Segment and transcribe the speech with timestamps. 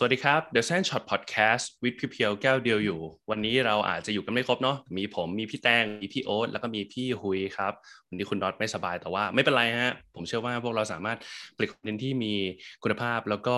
[0.00, 7.72] สวัสดีครับ The Sand Shot Podcast with พี่เพียวแก้วเดียวอยู่ วันนี้เราอาจจะอยู่กันไม่ครบเนาะมีผมมีพี่แตงมีพี่โอ๊ตแล้วก็มีพี่ฮุยครับ
[8.08, 11.18] วันนี้คุณน็อตไม่สบายแต่ว่าไม่เป็นไรฮะ ผมเชื่อว่าพวกเราสามารถ
[11.56, 12.34] ผลิตคอนเทนต์ที่มี
[12.82, 13.54] คุณภาพแล้วก็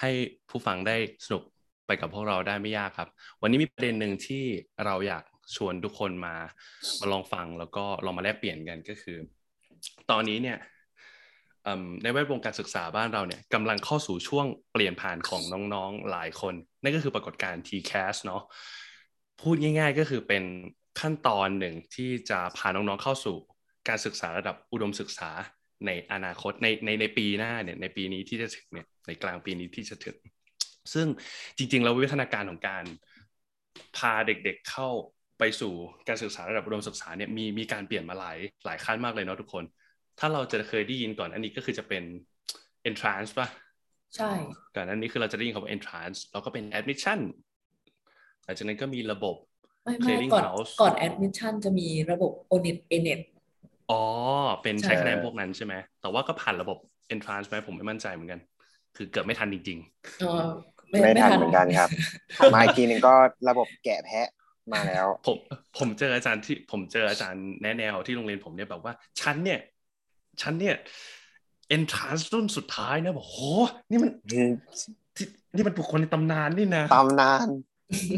[0.00, 0.10] ให้
[0.50, 1.42] ผู้ฟังได้สนุก
[1.86, 3.08] ไปกับพวกเราได้ไม่ยากครับ
[3.42, 4.44] วันนี้มีประเด็นหนึ่งที่
[4.84, 5.24] เราอยาก
[5.56, 6.34] ชวนทุกคนมา
[7.00, 9.18] มาลองฟังแล้วก็ลองมาแลกเปลี่ยนกันก็คือ
[10.10, 10.58] ตอนนี้เนี่ย
[12.02, 15.42] ในแวดวงการศึกษาบ้านเราเนี่ยกำลังเข้าสู่ช่วงเปลี่ยนผ่านของ
[15.74, 18.42] น้องๆหลายคน นั่นก็คือปรากฏการณ์ TCAS เนาะ
[19.42, 20.44] พูดง่ายๆก็คือเป็น
[21.00, 23.36] ขั้นตอนหนึ่งที่จะพาน้องๆเข้าสู่
[23.88, 25.30] การศึกษาระดับอุดมศึกษา
[25.86, 30.16] ในอนาคตในในในปีหน้าเนี่ยในปีนี้ที่จะถึงเนี่ยในกลางปีนี้ที่จะถึง
[30.92, 31.06] ซึ่ง
[31.56, 32.84] จริงๆ แล้ววิวัฒนาการของการ
[33.96, 34.88] พาเด็กๆเข้า
[35.38, 35.72] ไปสู่
[36.08, 39.64] การศึกษาระดับอุดมศึกษาเนี่ยมีมีการเปลี่ยนมาหลายหลายขั้นมากเลยเนาะทุกคน
[40.18, 42.02] ถ้าเราจะเคยได้ยินก่อนอันนี้ก็คือจะเป็น
[42.88, 43.48] entrance ป่ะ
[44.16, 44.32] ใช่
[44.74, 47.18] ก่อนอันนี้คือเราจะได้ยินคำว่า entrance แล้วก็เป็น admission
[48.44, 49.36] หลังจากนั้นก็มีระบบ
[49.84, 50.44] ไม่ไม่ก่อน
[50.82, 53.20] ก่อน admission จะมีระบบ onet enet
[53.90, 54.02] อ๋อ
[54.62, 56.78] เป็นใช้คะแนนพวกนั้นใช่ไหม แต่ว่าก็ผ่านระบบ
[57.14, 58.40] entrance ไหมผมไม่มั่นใจเหมือนกัน
[58.96, 60.32] คือเกือบไม่ทันจริงๆอ๋อ
[60.90, 61.90] ไม่ทันเหมือนกันครับ
[62.54, 63.14] มาอีกทีนึงก็
[63.48, 64.28] ระบบแกะแพะ
[64.72, 65.36] มาแล้ว ผม
[65.78, 69.60] ผมเจออาจารย์ที่ผมเจออาจารย์แนะแนวที่โรงเรียนผมเนี่ยแบบว่าชั้นเนี่ย
[70.40, 70.76] ฉันเนี่ย
[71.68, 73.36] เอนทรานส์รุ่นสุดท้ายนะบอกโห
[73.90, 74.10] นี่มัน
[75.54, 77.46] นี่มันบุคคลในตำนานนี่นะตำนาน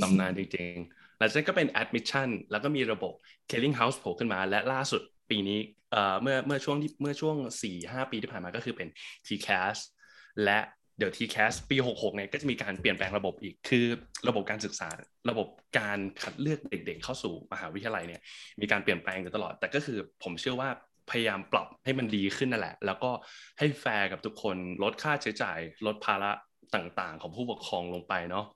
[0.02, 3.12] ตำนานจริงๆหลังจากนั้นก็เป็น admission แล้วก็มีระบบ
[3.50, 5.60] killing house โผล่ขึ้นมา และล่าสุดปีนี้
[5.92, 8.88] เอ่อเมื่อเมื่อช่วงที่เมื่อช่วงสี่ห้าปีที่ผ่านมาก็คือเป็น
[9.26, 9.76] TCAS
[10.44, 10.58] และ
[10.98, 13.86] เดี๋ยว TCAS ปี 66 เนี่ยก็จะมีการเปลี่ยนแปลงระบบอีก คือ
[14.28, 14.88] ระบบการศึกษา
[15.30, 15.46] ระบบ
[15.78, 18.20] การคัดเลือกเด็กๆ เข้าสู่มหาวิทยาลัยเนี่ย
[18.60, 20.70] มีการเปลี่ยนแปลงอยู่ตลอด แต่ก็คือผมเชื่อว่า
[21.10, 23.10] พยายามปรับให้มันดีขึ้นนั่นแหละ แล้วก็
[23.58, 26.30] ให้แฟร์กับทุกคนลดค่าใช้จ่าย ลดภาระ
[26.74, 28.46] ต่างๆ ของผู้ปกครองลงไปเนาะ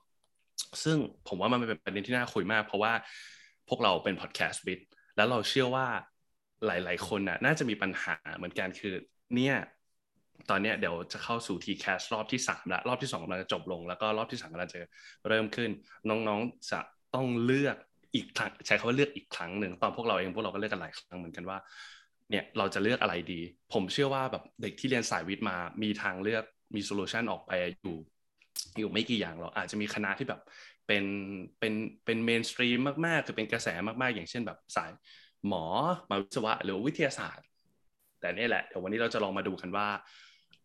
[0.83, 0.97] ซึ่ง
[1.27, 2.93] ผมว่ามันเป็นประเด็นที่น่าคุยมาก เพราะว่า
[3.69, 4.79] พวกเราเป็นพอดแคสต์วิด
[5.17, 5.87] แล้วเราเชื่อว่า
[6.65, 8.93] หลาย ๆ คนน่ะน่าจะมีปัญหาเหมือนกันคือ
[9.35, 9.55] เนี่ย
[10.49, 14.79] ตอนนี้เดี๋ยวจะเข้าสู่ t c a s รอบที่3แล้วรอบที่2กำลังจะจบลง แล้วก็รอบที่3กำลังจะ
[15.27, 15.69] เริ่มขึ้น
[16.09, 16.79] น้องๆจะ
[17.15, 17.77] ต้องเลือก
[18.15, 21.57] อีกครั้งใช้คำว่าเลือกอีกครั้งหนึ่งตอนพวกเราเองพวกเราก็เลือกกันหลายครั้งเหมือนกันว่า
[22.29, 23.41] เนี่ยเราจะเลือกอะไรดี
[23.73, 26.43] ผมเชื่อว่าแบบเด็กที่เรียนสายวิทย์มา มีทางเลือก
[26.75, 27.51] มี solution ออกไป
[27.81, 27.97] อยู่
[28.79, 30.41] อยู่ไม่กี่อย่างหรอกอาจจะมีคณะที่แบบ
[30.87, 31.03] เป็น
[31.59, 31.73] เป็น
[32.05, 33.67] เป็น mainstream มากๆ คือเป็นกระแส
[34.01, 34.91] มากๆ อย่างเช่นแบบสาย
[35.47, 35.65] หมอ
[36.09, 37.45] มาวิศวะหรือวิทยาศาสตร์
[38.19, 39.87] แต่นี่แหละเดี๋ยววันนี้เราจะลองมาดูกันว่า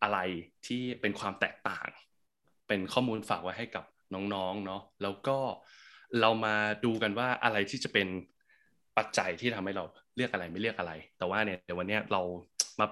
[0.02, 0.18] อะไร
[0.66, 1.88] ที่เป็นความแตกต่าง
[2.68, 5.38] เป็นข้อมูลฝากไว้ให้กับน้องๆเนาะแล้วก็
[6.20, 6.54] เรามา
[6.84, 8.08] ดูกันว่าอะไรที่จะเป็น
[8.96, 9.84] ปัจจัยที่ทำให้เรา
[10.16, 12.20] เลือกอะไรไม่เลือกอะไร แต่ว่าเนี่ยเดี๋ยววันนี้เรา
[12.80, 12.86] มา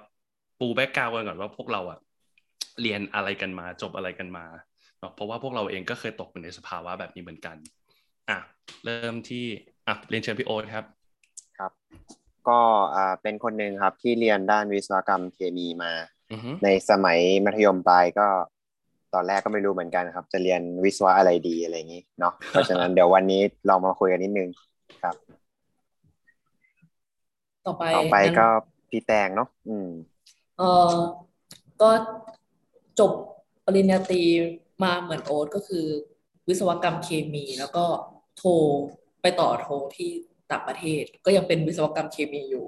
[0.58, 1.98] ปูแบ็กกราวกันก่อนว่าพวกเราอะ
[2.82, 4.44] เรียนอะไรกันมาจบอะไรกันมา
[4.98, 7.56] เนาะเพราะว่าพวกเราเองก็เคยตกอยู่ในสภาวะแบบนี้เหมือนกัน
[8.30, 8.38] อะ
[8.84, 9.44] เริ่มที่
[9.86, 10.84] อะเรียนเชิญพี่โอ๊ตครับ
[11.58, 11.72] ครับ
[12.48, 12.60] ก็
[12.94, 15.92] อ่าเป็นคนหนึ่งครับที่เรียนด้านวิศวกรรมเคมีมา
[16.64, 18.26] ในสมัยมัธยมปลายก็
[19.14, 24.48] ตอนแรกก็ไม่รู้เหมือนกันครับ จะเรียนวิศวะอะไรดีอะไรอย่างนี้เนาะเพราะฉะนั้นเดี๋ยววันนี้เรามาคุยกันนิดนึง
[25.02, 25.14] ครับ
[27.66, 28.46] ต่อไปต่อไปก็
[28.90, 29.88] พี่แตงเนาะอืม
[30.58, 30.92] เออ
[31.82, 31.90] ก็
[33.00, 33.12] จบ
[33.66, 34.22] ปริญญาตรี
[34.82, 35.86] มาเหมือนโอ๊ตก็คือ
[36.48, 37.84] วิศวกรรมเคมี แล้วก็
[38.36, 38.50] โทร
[39.22, 40.10] ไปต่อโทรที่
[40.50, 42.66] ต่างประเทศ ก็ยังเป็นวิศวกรรมเคมีอยู่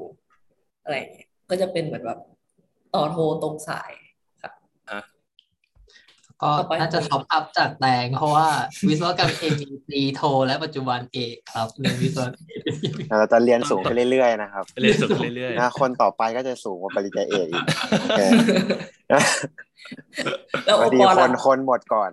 [0.82, 2.21] อะไรเงี้ยก็จะเป็นเหมือนแบบ
[2.94, 3.93] ต่อโทรตรงสาย
[6.43, 6.50] ก็
[6.81, 8.49] น่าจะท็อปอัพจากแตงเพราะว่า
[8.89, 17.65] วิศวกรรมเอมีตีโท และปัจจุบันเอกครับเรียนวิศวกรรมเราจะเรียนสูงไปเรื่อยๆนะครับเรียนสูงเรื่อยๆนะคนต่อไปก็จะสูงกว่าปริญญาเอกอีก
[20.65, 22.11] แล้วดีคนคนหมดก่อน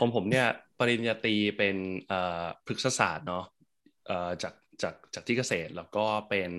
[0.00, 0.46] ผมผมเนี่ย
[0.78, 1.76] ปริญญาตรีเป็น
[2.08, 3.44] เอ่อพฤกษศาสตร์เนาะ
[4.06, 6.50] เอ่อจากจากจากที่เกษตรแล้วก็เป็น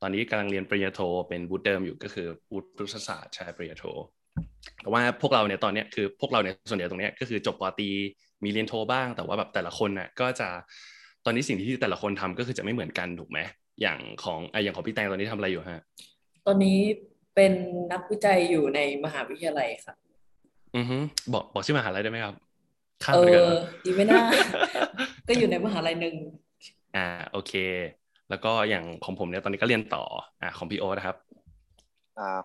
[0.00, 3.84] ตอนนี้กำลังเรียนปริญญาโทเป็นวุฒิเดิมอยู่ก็คือวุฒิพฤกษศาสตร์ใช่ปริญญาโท
[4.82, 7.90] แต่ว่าพวกเราเนี่ยตอนเนี้ยคือพวกเราเนี่ยส่วนใหญ่ตรงเนี้ยก็คือจบปตี
[8.44, 10.48] มีเรียนโทบ้าง แต่ว่าแบบแต่ละคนน่ะก็จะ
[11.24, 13.38] ตอนนี้สิ่งที่แต่ละคนทำก็คือจะไม่เหมือนกันถูกไหม
[13.80, 15.82] อย่างของไออย่างของพี่แตงตอนนี้ทำอะไรอยู่ฮะ
[16.46, 16.78] ตอนนี้
[17.34, 17.52] เป็น
[17.92, 19.96] นักวิจัยอยู่ในมหาวิทยาลัยครับ
[20.76, 20.96] อือฮึ
[21.32, 22.34] บอกบอกชื่อมหาลัยได้ไหมครับ
[23.14, 23.50] เออ
[23.84, 24.22] ดีไม่น่า
[25.28, 26.16] ก็อยู่ในมหาลัยหนึ่ง
[26.96, 27.52] อ่าโอเค
[28.30, 30.04] แล้วก็อย่างของผมเนี่ยตอนนี้ก็เรียนต่อ
[30.42, 31.39] อ่าของพี่โอนะครับอ่า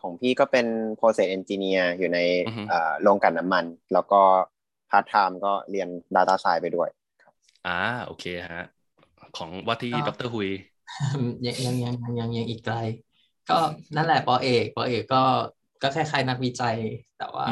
[0.02, 0.68] ของพี่ก็เป็น
[1.00, 2.20] process engineer อยู่ใน
[2.72, 4.22] อ่าโรงกลั่นน้ำมัน แล้วก็
[4.90, 6.90] พาร์ทไทม์ก็เรียน data science ไปด้วย
[7.68, 8.66] อ่าโอเคฮะ
[9.38, 10.50] ของว่าที่ดรฮุย
[11.46, 12.78] ยังยังยังยังยังอีกไกล
[13.50, 13.58] ก็
[13.96, 15.24] นั่นแหละปอเอกปอเอกก็
[15.82, 16.78] ก็คล้ายๆนักวิจัย
[17.18, 17.46] แต่ว่า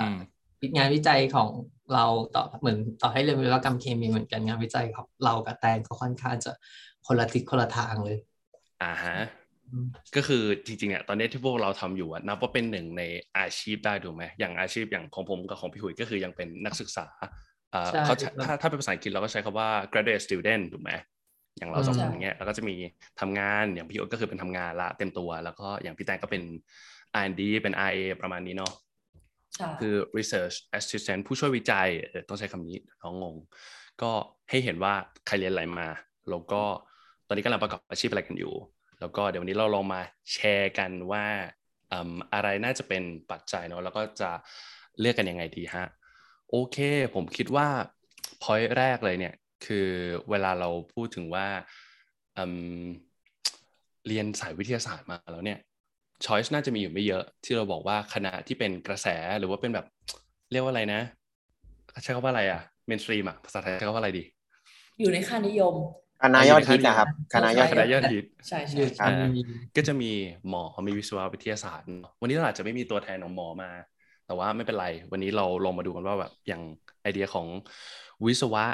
[0.76, 1.50] งานวิจัยของ
[1.94, 2.06] เรา
[2.36, 6.52] ต่อเหมือนต่อให้เรียนวิศวกรรมเคมีเหมือนกันงานวิจัยของเรากับแตงก็ค่อนข้างจะ
[7.06, 8.18] คนละทิศคนละทางเลย
[8.84, 9.16] อ่าฮะ
[10.16, 13.04] ก็คือจริงๆอะตอนนี้ที่พวกเราทำอยู่อะนับว่าเป็นหนึ่งใน
[13.38, 17.06] อาชีพได้ถูกไหมอย่างอาชีพอย่างของผมกับของพี่หุยก็คือยังเป็นนักศึกษา
[17.74, 18.16] อ่าเขา
[18.48, 20.92] ถ้าถ้าเป็นภาษาอังกฤษเราก็ใช้คำว่า graduate student ถูกไหม
[21.58, 22.76] อย่างเราสองคนเงี้ยเราก็จะมี
[23.20, 26.44] ทำงานอย่างพี่โอ๊ตก็คือเป็นทำงานละเต็มตัว แล้วก็อย่างพี่แตงก็เป็น
[27.22, 28.74] R&D เป็น RA ประมาณนี้เนาะ
[29.80, 31.90] คือ research assistant ผู้ช่วยวิจัย
[32.30, 33.36] ต้องใช้คำนี้น้องงง
[34.02, 34.12] ก็
[34.50, 34.94] ให้เห็นว่า
[35.28, 35.88] ใครเรียนอะไรมา
[36.30, 36.62] แล้วก็
[37.28, 38.54] ตอนนี้กำลังประกอบอาชีพอะไรกันอยู่
[39.04, 40.02] แล้วก็เดี๋ยววันนี้เราลองมา
[40.34, 41.26] แชร์กันว่า
[42.34, 44.32] อะไรน่าจะเป็นปัจจัยเนาะแล้วก็จะ
[45.00, 45.86] เลือกกันยังไงดีฮะ
[46.50, 46.78] โอเค
[47.16, 47.68] ผมคิดว่า
[48.44, 49.34] point แรกเลยเนี่ย
[49.66, 49.88] คือ
[50.30, 51.48] เวลาเราพูดถึงว่า
[54.08, 55.60] เรียนสายวิทยาศาสตร์มาแล้วเนี่ย
[56.26, 59.08] ช้อยส์น่าจะมีอยู่ไม่เยอะที่เราบอกว่าคณะที่เป็นกระแส
[59.40, 59.86] หรือว่าเป็นแบบ
[60.52, 61.02] เรียกว่าอะไรนะ
[62.04, 64.24] ใช้คำว่าอะไรอะเมนสตรีมอะภาษาไทยใช้คำว่าอะไรดี
[65.00, 65.76] อยู่ในค่านิยม
[66.24, 68.60] คณะยอดฮิตนะครับคณะยอดคณะยอดฮิตใช่
[68.98, 69.08] ใช่
[69.76, 70.12] ก็จะมี
[70.50, 71.88] หมอมีวิศวะวิทยาศาสตร์
[72.22, 73.72] วันนี้เราอาจจะไม่มีตัวแทนของหมอมา
[74.26, 76.62] แต่ว่าไม่เป็นไร วันนี้เราลองมาดูกันว่าแบบอย่าง
[77.02, 77.48] ไอเดียของ
[78.26, 78.66] วิศวะ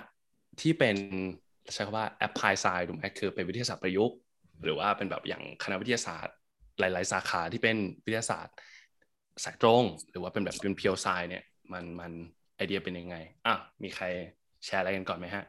[0.62, 0.98] ที่เป็น
[1.74, 4.18] ใช้คำว่า apply science ถูกไหมคือเป็นวิทยาศาสตร์ประยุกต์
[4.64, 6.36] หรือว่าเป็นแบบอย่างคณะวิทยาศาสตร์
[6.80, 8.56] หลาย ๆ สาขาที่เป็นวิทยาศาสตร์
[9.44, 11.44] สายตรง หรือว่าเป็นแบบเป็นเพียวไซเนี่ย
[11.74, 12.12] มันมัน
[12.56, 13.16] ไอเดียเป็นยังไง
[13.46, 14.06] อะมีใคร
[14.66, 15.44] แชร์อะไรกันก่อนไหมฮะ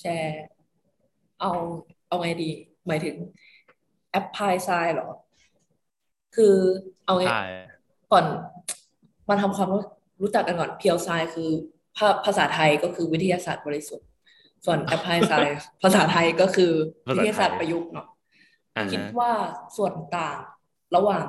[0.00, 0.42] แชร์
[1.40, 1.52] เอา
[2.08, 2.50] เอาไงดี
[2.86, 3.16] หมายถึง
[4.18, 5.10] apply science หรอ
[6.36, 6.54] คือ
[7.04, 7.24] เอาไง
[8.12, 8.24] ก่อน
[9.28, 9.68] มาทำความ
[10.22, 11.50] รู้จักกันก่อนเพียวไซคือ
[12.24, 14.08] ภาษาไทยก็คือวิทยาศาสตร์บริสุทธิ์
[14.64, 16.72] ส่วน apply science ภาษาไทยก็คือ
[17.14, 18.06] วิทยาศาสตร์ประยุกต์เนาะ
[18.92, 19.32] คิดว่า
[19.76, 20.38] ส่วนต่าง
[20.96, 21.26] ระหว่าง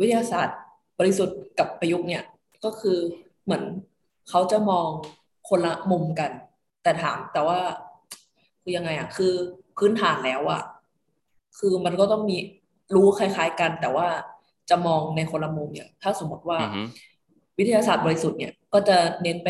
[0.00, 0.58] วิทยาศาสตร์
[0.98, 2.22] บริสุทธิ์กับประยุกต์เนี่ย
[2.64, 2.98] ก็คือ
[3.44, 3.62] เหมือน
[4.28, 4.88] เขาจะมอง
[5.48, 6.30] คนละมุมกัน
[6.84, 7.58] แต่ถามแต่ว่า
[8.62, 9.32] คือยังไงอะ คือ
[9.78, 10.62] พื้นฐานแล้วอะ
[11.58, 12.36] คือมันก็ต้องมี
[12.94, 14.08] รู้คล้าย ๆ กัน แต่ว่า
[14.70, 16.58] จะมองในคนละมุมเนี่ยถ้าสมมติว่า
[17.58, 19.48] วิทยาศาสตร์บริสุทธิ์เนี่ย ก็จะเน้นไป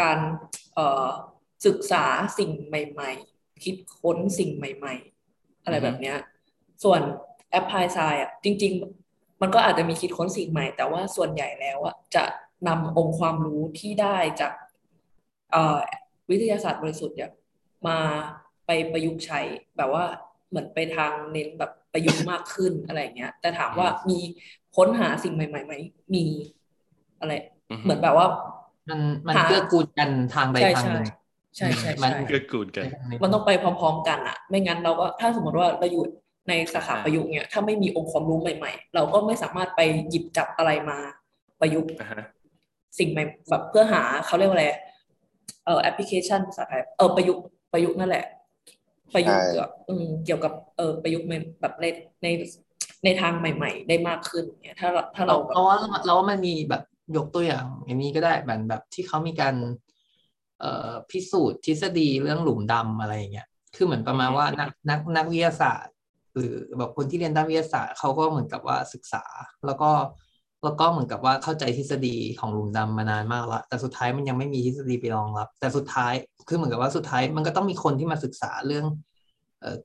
[0.00, 0.18] การ
[1.66, 2.04] ศึกษา
[2.38, 4.94] สิ่งใหม่ ๆ คิดค้นสิ่งใหม่
[5.30, 6.16] ๆ อะไรแบบเนี้ย
[6.84, 7.00] ส่วน
[7.50, 8.72] แอปพลายไซอะจริง
[9.06, 12.24] ๆ มันก็อาจจะมีคิดค้นสิ่งใหม่ แต่ว่าส่วนใหญ่แล้วอะจะ
[12.68, 14.52] นำองค์ความรู้ที่ได้จาก
[16.30, 17.30] วิทยาศาสตร์บริสุทธิ์เนี่ย
[17.86, 17.98] มา
[18.66, 19.40] ไปประยุกต์ใช้
[19.76, 20.04] แบบว่า
[20.50, 24.18] เหมือนไปทางเน้นแบบประยุกต์มากขึ้นอะไรเงี้ย แต่ถามว่ามี
[24.76, 25.74] ค้นหาสิ่งใหม่ๆไหม
[26.14, 26.24] มี
[27.20, 27.32] อะไร
[27.84, 28.26] เหมือนแบบว่า
[28.88, 31.06] มันมันเกื้อกูลกันทางใดทางหนึ่ง
[31.56, 32.84] ใช่ใช่มันเกื้อกูลกัน
[33.22, 36.04] มันต้องไปพร้อม ๆ กันอะไม่งั้นเราก็ถ้าสมมติว่าเราอยู่
[36.48, 40.98] ในสาขาประยุกต์เนี่ยถ้าไม่มีองค์ความรู้ใหม่ ๆ เราก็ไม่สามารถไปหยิบจับอะไรมา
[41.60, 41.90] ประยุกต์
[42.98, 44.66] สิ่งใหม่แบบเพื่อหาเขาเรียกว่าอะไร
[45.64, 48.24] เอ่อแอปพลิเคชันภาษาไทยเออประยุกต์ประยุกต์นั่นแหละ
[49.14, 49.68] ประยุกต์เกี่ยว
[50.24, 51.26] เกี่ยวกับเออประยุกต์
[51.60, 51.86] แบบใน
[52.22, 52.26] ใน
[53.04, 56.82] ในทางใหม่ ๆ ได้มากขึ้นเนี่ยถ้าถ้าเราเพราะว่าเราว่ามันมีแบบ
[57.16, 59.54] ยกตัวอย่างอย่างนี้ก็ได้แบบแบบที่เขามีการ
[60.60, 65.94] เอ่อพิสูจน์ทฤษฎีเรื่องหลุมดำอะไรอย่างเงี้ยคือเหมือนประมาณว่านักนักนักวิทยาศาสตร์
[66.34, 69.24] หรือแบบคนที่เรียนด้านวิทยาศาสตร์เขาก็เหมือนกับว่าศึกษา
[69.66, 69.90] แล้วก็
[70.64, 76.12] แล้วก็เหมือนกับว่าเข้าใจทฤษฎีของหลุมดำมานานมากแล้วแต่สุดท้ายมันยังไม่มีทฤษฎีไปรองรับ แต่สุดท้าย
[76.48, 78.86] คือเหมือนกับว่าสุดท้ายมันก็ต้องมีคนที่มาศึกษาเรื่อง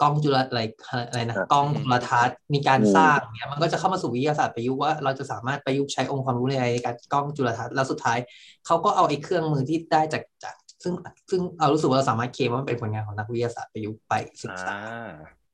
[0.02, 0.62] กล้องจุลอะไร
[1.10, 6.56] อะไรนะกล้องโทรทัศน์มีการสร้างเนี่ยมันก็จะเข้ามาสู่วิทยาศาสตร์ประยุกต์ว่าเราจะสามารถประยุกต์ใช้องค์ความรู้ใน
[6.86, 8.18] การกล้องจุลทรรศน์แล้วสุดท้าย
[8.66, 10.94] เขาก็เอาไอ้เครื่องมือที่ได้จากจาก ซึ่ง
[11.30, 14.76] ซึ่งเรารู้สึกว่าเราสามารถเคลมว่ามันเป็นผลงานของนักวิทยาศาสตร์ประยุกต์ไปศึกษา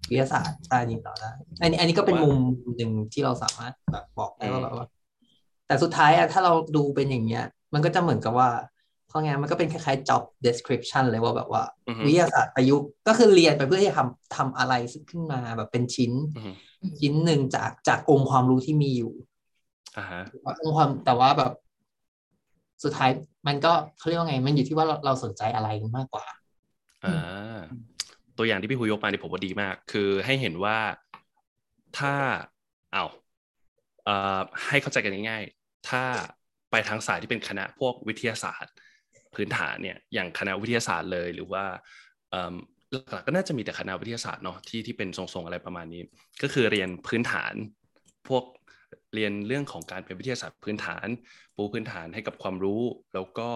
[0.10, 2.36] วิทยาศาสตร์ใต้ดินเราได้อันนี้อันนี้ก็เป็นมุม
[2.78, 4.88] หนึ่งที่เราสามารถแบบบอกได้ว่าแบบว่า
[5.68, 8.50] แต่สุดท้ายอะถ้าเราดูเป็นอย่างเงี้ย มันก็จะเหมือนกับว่า
[9.16, 11.64] ราะงั้นมันก็เป็นคล้ายๆ job description เลยว่าแบบว่า
[12.06, 14.74] วิทยาศาสตร์ประยุกต์ก็คือเรียนไปเพื่อที่จะทำทำอะไร
[15.10, 16.12] ขึ้นมาแบบเป็นชิ้น
[17.00, 19.14] ชิ้นหนึ่งจากจากองค์ความรู้ที่มีอยู่
[20.62, 21.52] องค์ความแต่ว่าแบบ
[22.84, 23.10] สุดท้าย
[23.48, 26.26] มันก็เขาเรียกว่าไง มันอยู่ที่ว่าเราเราสนใจอะไรมากกว่า
[27.04, 27.58] อ่า
[28.38, 30.78] ตัวอย่างที่พี่คุยยกมาเนี่ยผมว่าดีมาก คือให้เห็นว่า
[32.00, 32.14] ถ้า
[32.94, 33.12] เอาเอ่อ
[34.68, 36.04] ให้เข้าใจกันง่ายๆ ถ้า
[36.72, 38.74] ไปทางสายที่เป็นคณะพวกวิทยาศาสตร์
[39.36, 41.64] พื้นฐานเนี่ยอย่างคณะวิทยาศาสตร์เลยหรือว่า
[43.12, 46.02] หลักๆก็น่าจะมีแต่คณะวิทยาศาสตร์เนาะที่ที่เป็นทรงๆอะไรประมาณนี้
[46.42, 47.54] ก็คือเรียนพื้นฐาน
[48.28, 48.44] พวก
[49.16, 51.08] เรียนเรื่องของการเป็นวิทยาศาสตร์พื้นฐาน
[51.56, 52.82] ปูพื้นฐานให้กับความรู้
[53.14, 53.50] แล้วก็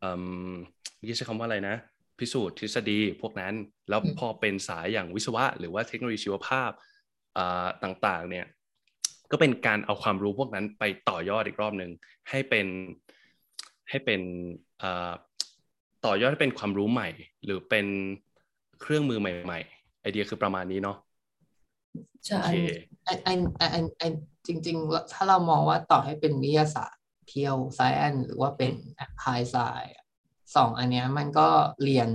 [0.00, 1.76] เมื่อกี้ใช้คำว่าอะไรนะ
[2.18, 3.54] พิสูจน์ทฤษฎีพวกนั้น
[3.88, 6.70] แล้วพอเป็นสายอย่างวิศวะ หรือว่าเทคโนโลยีชีวภาพ
[7.84, 8.46] ต่างๆเนี่ย
[9.32, 11.90] ก็เป็นการเอาความรู้พวกนั้นไปต่อยอดอีกรอบหนึ่ง
[12.30, 12.66] ให้เป็น
[13.90, 14.20] ให้เป็น
[16.04, 17.08] ต่อยอดให้เป็นความรู้ใหม่
[17.44, 17.86] หรือเป็น
[18.80, 20.96] เครื่องมือใหม่ ๆ ไอเดียคือประมาณนี้เนาะ
[22.26, 22.42] ใช่
[23.04, 24.02] ไอไอไอไอ
[24.46, 29.56] จริง ๆ ถ้าเรามองว่าต่อให้เป็นวิทยาศาสตร์ pure science หรือว่าเป็น applied science
[30.56, 31.48] สองอันเนี้ยมันก็
[31.84, 32.08] เรียน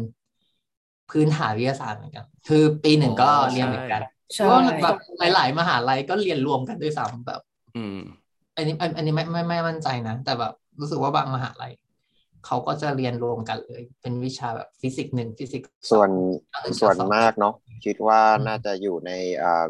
[1.12, 4.02] พื้นฐานวิทยาศาสตร์เหมือนกัน คือปีหนึ่งก็เรียนเหมือนกัน
[4.50, 7.42] ว่าแบบหลาย ๆ มหาลัยก็เรียนรวมกันด้วยซ้ำแบบ
[7.78, 8.00] อืม
[8.56, 11.74] อันนี้อันนี้ไม่ไม่ไม่มั่นใจนะ แต่แบบรู้สึกว่าบางมหาลัย
[12.46, 16.10] เขาก็จะเรียนรวมกันเลย เป็นวิชาแบบฟิสิกส์หนึ่งฟิสิกส์ส่วน
[16.82, 17.54] ส่วนมากเนาะ
[17.86, 19.12] คิดว่าน่าจะอยู่ใน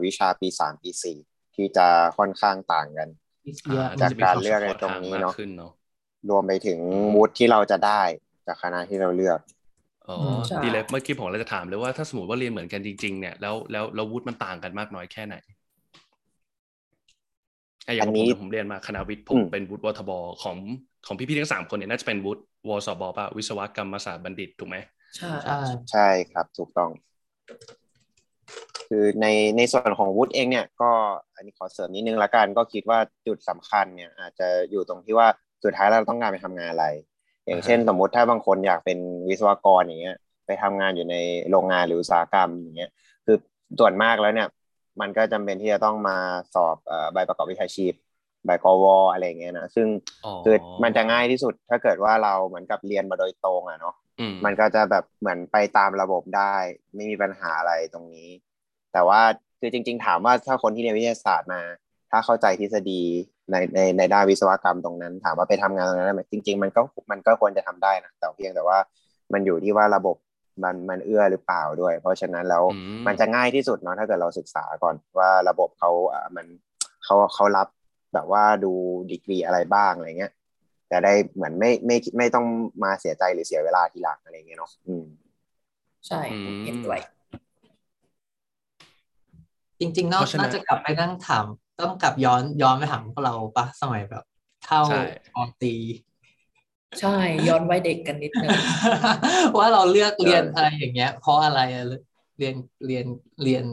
[0.03, 1.17] วิชาปีสามปีสี่
[1.55, 1.87] ที่จะ
[2.17, 3.09] ค่อนข้างต่างกัน
[4.01, 5.33] จากการเลือกในตรงนี้เนาะ
[6.29, 6.79] รวมไปถึง
[7.13, 8.01] มูดที่เราจะได้
[8.47, 9.39] จากคณะที่เราเลือก
[10.09, 10.15] อ๋อ
[10.63, 15.35] ดีเลยเมื่อกี้ผมเราจะถามเลยว่าถ้าสมมติว่าเรียนเหมือนกันจริง ๆ เนี่ยแล้วแล้วแล้ววุฒิมันต่างกันมากน้อยแค่ไหน
[17.95, 20.11] อย่างผมผมเรียนมาคณะวิทย์ผมเป็นวุฒิวทบ
[20.43, 20.57] ของ
[21.05, 24.77] ของพี่ๆทั้งสามคนเนี่ยน่าจะเป็นวุฒิวสบป่ะวิศวกรรมศาสตร์บัณฑิตถูกไหม
[25.15, 25.29] ใช่
[25.91, 26.89] ใช่ครับถูกต้อง
[28.89, 30.91] คือในในส่วนของวุฒิเองเนี่ย ก็
[31.35, 35.27] อันนี้ขอเสริมนิดนึงละกันก็คิดว่าจุดสำคัญเนี่ย อาจจะอยู่ตรงที่ว่า
[35.63, 36.85] สุดท้ายเราต้องการไปทำงานอะไร
[37.47, 38.99] อย่างเช่นสมมติถ้าบางคนอยากเป็น
[39.29, 41.15] วิศวกรอย่างเงี้ย ไปทำงานอยู่ใน
[41.49, 42.91] โรงงานหรืออุตสาหกรรมอย่างเงี้ย
[43.25, 43.37] คือ
[43.79, 44.47] ส่วนมากแล้วเนี่ย
[45.01, 46.17] มันก็จำเป็นที่จะต้องมา
[46.55, 46.75] สอบ
[47.13, 47.93] ใบประกอบวิชาชีพ
[48.45, 49.87] ใบกวอะไรเงี้ยนะซึ่ง
[50.45, 53.95] คือมันจะง่ายที่สุดถ้าเกิดว่าเราเหมือนกับเรียนมาโดยตรงอะเนาะ
[54.45, 56.55] มันก็จะแบบเหมือนไปตามระบบได้
[56.95, 58.29] ไม่มีปัญหาอะไรตรงนี้
[58.93, 59.21] แต่ว่า
[59.59, 61.61] คือจริง ๆ ถามว่าถ้าคนที่เรียนวิทยาศาสตร์มา
[62.11, 63.03] ถ้าเข้าใจทฤษฎี
[63.51, 68.77] ในในในด้านวิศวกรรมตรงนั้น ถามว่าไปทำงานตรงนั้นได้ไหมจริง ๆ มันก็มันก็ควรจะทำได้นะแต่เพียงแต่ว่า
[69.33, 70.15] มันอยู่ที่ว่าระบบ
[70.63, 72.63] มันมันเอื้อหรือเปล่าด้วย เพราะฉะนั้นแล้ว
[73.07, 76.45] มันจะง่ายที่สุดเนาะถ้าเกิดเราศึกษาก่อนว่าระบบเขาอ่ามัน
[77.05, 77.67] เขาเขารับ
[78.13, 78.71] แบบว่าดู
[79.11, 80.31] ดีกรีอะไรบ้างอะไรเงี้ย
[80.91, 82.45] จะได้เหมือนไม่ไม่ไม่ต้อง
[82.83, 85.05] มาเสียใจหรือเสียเวลาทีหลังอะไรเงี้ยเนาะอืม
[86.07, 86.21] ใช่
[86.65, 86.99] เห็นด้วย
[89.79, 91.45] จริงๆนอกน่าจะกลับไปนั่งถาม
[91.79, 94.23] ต้องกลับย้อนย้อนไปถามพวกเราปะสมัยแบบ
[94.65, 94.81] เข้า
[95.35, 95.75] อตี
[96.99, 97.17] ใช่
[97.47, 98.51] ย้อนไว้เด็กกันนิดนึง
[99.57, 101.61] ว่าเราเลือกเรียนอะไรอย่างเงี้ย เพราะอะไร
[102.37, 102.55] เรียน
[102.85, 103.05] เรียน
[103.43, 103.65] เรียน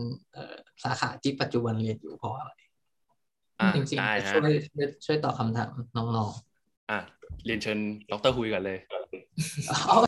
[0.84, 2.52] สาขาที่ปัจจุบันเรียนอยู่เพราะอะไร
[3.74, 4.50] จริงๆช่วย
[5.04, 6.98] ช่วยตอบคำถามน้องๆอะ
[7.44, 7.78] เรียนเชิญ
[8.10, 8.78] ดรคุยกันเลย
[9.68, 9.98] เอา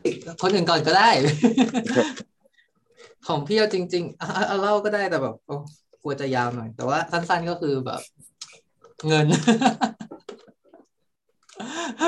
[0.42, 1.10] คนอื่นก่อนก็ได้
[3.26, 5.50] ของพี่เอาจริง ๆ เอาเล่าก็ได้แต่แบบก
[6.06, 8.00] ลัวจะยาวหน่อย แต่ว่าสั้นๆก็คือแบบ
[9.06, 9.26] เงิน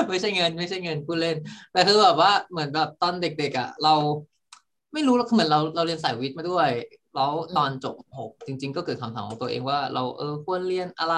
[0.09, 1.37] ไม่ใช่เงิน ไม่ใช่เงินผู้เล่น
[1.73, 3.95] แต่คือแบบว่าเหมือนแบบตอนเด็กๆอะ เรา
[4.93, 6.71] ไม่รู้เราเหมือนเราเราเรียนสายวิทย์มาด้วย
[7.15, 11.17] แล้วตอนจบหกจริง ๆ ก็เกิดคำถามของตัวเองว่า เราเออควรเรียนอะไร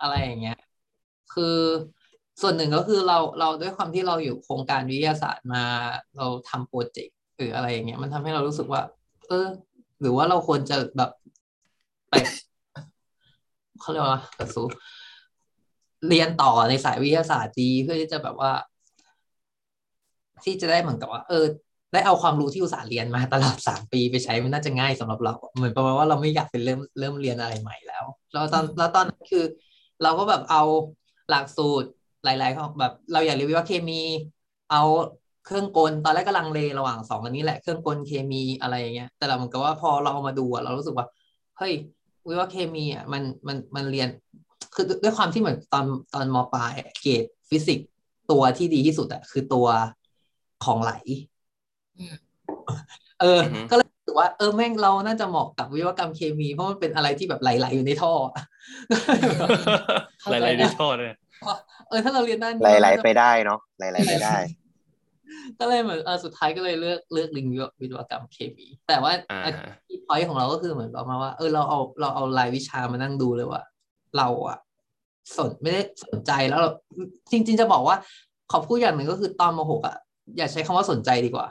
[0.00, 0.58] อะไรอย่างเงี้ย
[1.34, 1.56] คือ
[2.42, 5.62] ส่วนหนึ่งก็คือเราเราด้วยความที่เราอยู่โครงการวิทยาศาสตร์มา
[6.16, 8.82] เราทำโปรเจกต์หรืออะไรอย่างเงี้ย มันทำให้เรารู้สึกว่า
[9.28, 9.46] เออ
[10.00, 11.10] หรือว่าเราควรจะแบบ
[12.10, 12.14] ไป
[13.80, 14.62] เขาเรียกว่าระสู
[16.08, 18.52] เรียนต่อในสายวิทยาศาสตร์ดีเพื่อที่จะแบบว่า
[20.44, 21.44] ที่จะได้เหมือนกับว่า เออ
[21.92, 29.44] ได้เอาความรู้ที่อุตส่าห์เรียนมาตลอดสามปีไปใช้มันน่าจะง่ายสำหรับเรา เหมือนประมาณว่าเราไม่อยากเป็นเริ่มเริ่มเรียนอะไรใหม่แล้วแล้วตอนแล้วตอนนั้นคือ
[30.02, 30.62] เราก็แบบเอา
[31.30, 31.88] หลักสูตร
[32.24, 34.02] หลายๆของแบบ เราอยากเรียนวิศวะเคมี
[34.70, 34.82] เอา
[35.44, 41.06] เครื่องกลตอนแรกก็ลังเลระหว่างสองอันนี้แหละเครื่องกลเคมีอะไรอย่างเงี้ยแต่เราเหมือนกับว่าพอเราเอามาดูอะเรารู้สึกว่า
[41.58, 41.72] เฮ้ย
[42.28, 44.08] วิศวะเคมีอะมันมันมันเรียน
[44.74, 47.88] คือด้วยความที่เหมือนตอนตอนมปลายเกรดฟิสิกส์
[48.30, 49.66] ตัวที่ดีที่สุดอะคือตัว
[50.64, 50.92] ของไหล
[53.20, 53.40] เออ
[53.70, 58.12] ก็เลยรู้สึกว่า เออแม่งเราน่าจะเหมาะกับวิศวกรรมเคมี เพราะมันเป็นอะไรที่แบบไหลๆอยู่ในท่อ
[60.28, 61.08] ไหลๆในท่อเลย
[61.88, 64.36] เออถ้าเราเรียนด้านไหลๆไปได้เนาะไหลๆไปได้
[65.58, 67.46] ก็เลยเหมือนเออสุดท้ายก็เลยเลือกเลือกลิง
[67.80, 69.12] วิศวกรรมเคมี แต่ว่า
[69.86, 73.62] ที่พอยของเราก็คือเหมือนประมาณว่าเออเราเอาเราเอารายวิชามานั่งดูเลยว่า
[74.16, 74.58] เราอะ
[75.36, 76.60] สนไม่ได้สนใจแล้ว
[77.30, 77.96] จริง ๆ จะบอกว่า
[78.50, 79.96] ขอพูดอย่างหนึ่งก็คือตอนมหกอะ
[80.36, 81.46] อย่าใช้คำว่าสนใจดีกว่า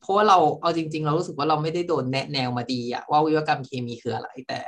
[0.00, 4.60] เพราะว่าเราเอาจริง ๆ เรารู้สึกว่าเราไม่ได้โดนแนะแนวมาดีอะว่าวิศวกรรมเคมีคืออะไรแต่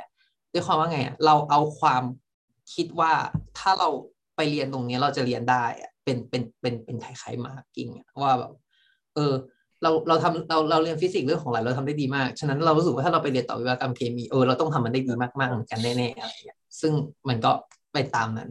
[0.53, 2.03] ด้วยความว่าไงอะเราเอาความ
[2.73, 3.13] คิดว่า
[3.57, 3.89] ถ้าเรา
[4.35, 7.89] ไปเรียนตรงนี้เราจะเรียนได้อะ เป็นเป็นเป็นเป็นคล้ายๆมากิ้ง
[8.21, 8.51] ว่าแบบ
[9.15, 9.33] เออ
[9.83, 16.91] เราเราทำเราเราเรียนฟิสิกส์เรื่องของอะไรเราทำได้ดีมาก ฉะนั้นเรารู้สึกว่าถ้าเราไปเรียนต่อวิศวกรรมเคมีเออเราต้องทำมันได้ดีมากๆเหมือนกันแน่ๆอะไรอย่างเงี้ยซึ่ง
[17.29, 17.51] มันก็
[17.93, 18.49] ไปตามนั้น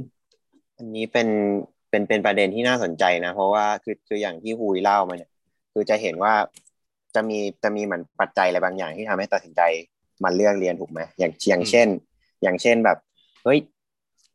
[0.79, 1.29] อันนี้เป็น
[1.91, 5.31] เป็นเป็นประเด็นที่น่าสนใจนะ เพราะว่าคือคืออย่างที่ฮูยเล่ามาเนี่ย
[5.73, 6.35] คือจะเห็นว่า
[7.15, 9.63] จะมีจะมีเหมือนปัจจัยอะไรบางอย่างที่ทำให้ตัดสินใจ
[10.25, 11.89] มันเลือกเรียนถูกไหมอย่างอย่างเช่น
[12.43, 12.99] อย่างเช่นแบบ
[13.45, 13.59] เฮ้ย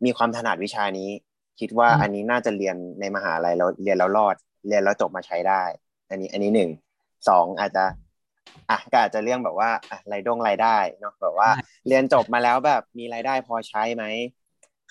[0.05, 1.09] มีความถนัดวิชานี้
[1.59, 4.35] คิดว่าอันนี้น่าจะเรียนในมหาลัยเราเรียนแล้วรอด
[4.67, 5.63] เรียนแล้วจบมาใช้ได้
[6.09, 6.69] อันนี้อันนี้หนึ่ง
[7.29, 7.85] สองอาจจะ
[8.69, 11.49] อะก็อาจจะเรื่องแบบว่าอะรายดงรายได้เนาะแบบว่า
[11.87, 14.05] เรียนจบมาแล้วแบบมีรายได้พอใช้ไหม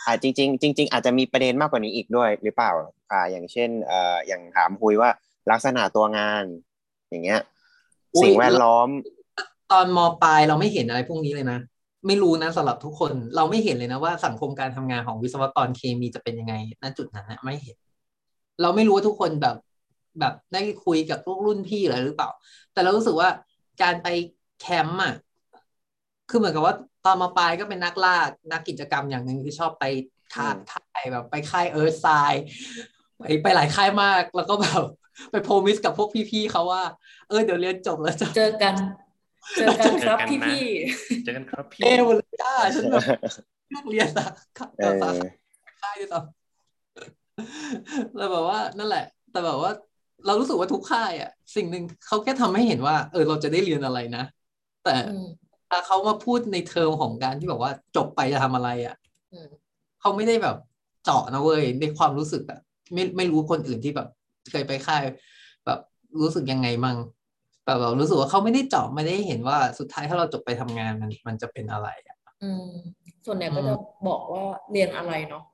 [0.05, 2.71] อ่าจริงจริงจริง ๆ อาจจะมีประเด็นมากกว่านี้อีกด้วยหรือเปล่า
[3.11, 5.11] อ่าอย่างเช่นเอ่ออย่างถามคุยว่า
[5.51, 6.45] ลักษณะตัวงาน
[7.11, 7.41] อย่างเงี้ย
[8.23, 8.89] สิ่งแวดล้อม
[9.73, 11.59] ตอนมปลายเราไม่เห็นอะไรพวกนี้เลยนะ
[12.07, 17.77] ไม่รู้นะสำหรับทุกคนเราไม่เห็นเลยนะว่าสังคมการทำงานของวิศวกรเคมีจะเป็นยังไงณจุดนั้นนะไม่เห็น
[18.63, 19.57] เราไม่รู้ว่าทุกคนแบบ
[20.21, 22.31] แบบได้คุยกับลูกรุ่นพี่อะไรหรือเปล่า
[22.73, 23.29] แต่เรารู้สึกว่า
[23.83, 24.09] การไป
[24.61, 25.15] แคมป์อะ
[26.31, 28.17] คือเหมือนกับว่าตอนมาปลายก็เป็นนักล่า
[28.53, 29.85] นักกิจกรรมอย่างหนึ่งที่ชอบไป
[30.35, 32.07] ค่ายค่ายแบบ ไปค่ายเอิร์ธไซ
[33.19, 34.85] ไปไปหลายค่ายมากแล้วก็แบบ
[35.31, 36.83] ไปโพมิสกับพวกพี่ๆเขาว่า
[37.29, 38.75] เออเดี๋ยวเรียนจบแล้วจะเจอกัน
[39.57, 40.63] เจอกันครับพี่พี่
[41.25, 43.03] เจอกันครับพี่เอวเลยจ้าฉันแบบ
[43.71, 49.71] เลือกเรียนอะครับเออสาขาค่ายด้วยซ้ำแล้วแบบว่านั่นแหละ แต่แบบว่า
[50.27, 54.25] เรารู้สึกว่าทุกค่ายอะสิ่งหนึ่งเขาแค่ทำให้เห็นว่า เออเราจะได้เรียนอะไรนะ
[54.85, 55.27] แต่อืม
[55.71, 58.97] ถ้าเขามาพูดในเทอมของการที่แบบว่าจบไปจะทำอะไรอะ
[59.33, 59.49] อืม
[60.01, 60.57] เขาไม่ได้แบบ
[61.05, 62.59] เจาะนะเว้ยในความรู้สึกอะ
[62.95, 64.09] ไม่ไม่รู้คนอื่นที่แบบ
[64.51, 65.03] เคยไปค่าย
[65.67, 65.79] แบบ
[66.21, 66.97] รู้สึกยังไงมั่ง
[67.65, 72.69] แต่แบบรู้สึกว่าเขาไม่ได้เจาะไม่ได้เห็นว่าสุดท้ายถ้าเราจบไปทำงานมันมันจะเป็นอะไรอะอืม
[73.27, 73.75] ส่วนใหญ่ก็อืมจะ
[74.09, 75.45] บอกว่าเรียนอะไรเนาะ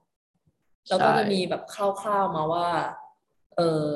[0.89, 2.69] แล้วก็ใช่จะมีแบบคร่าวๆมาว่า
[3.57, 3.91] เออ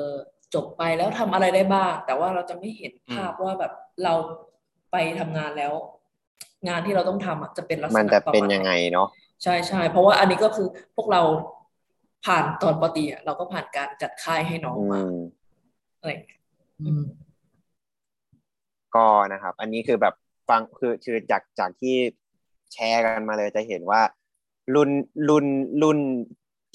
[0.53, 4.13] จบไปแล้วทำอะไรได้บ้าง แต่ว่าเราจะไม่เห็นภาพว่าแบบเรา
[4.91, 5.73] ไปทำงานแล้ว
[6.67, 9.07] งานที่เราต้องทำอะจะเป็นลักษณะมันจะเป็นรมาณยังหไงเนาะ
[9.43, 11.21] ใช่ใช่เพราะว่าอันนี้ก็คือพวกเรา
[12.25, 15.13] ผ่านตอนปตีอะเราก็ผ่านการจัดค่ายให้น้องอืมาม
[15.99, 16.41] อะไรอย่างเงี้ย
[16.81, 17.03] อืม
[18.95, 20.13] ก็นะครับ อันนี้คือแบบ
[20.49, 21.95] ฟังคือคือจากจากที่
[22.73, 24.01] แชร์กันมาเลยจะเห็นว่า
[24.75, 24.89] รุ่น
[25.29, 25.45] รุ่น
[25.81, 25.99] รุ่น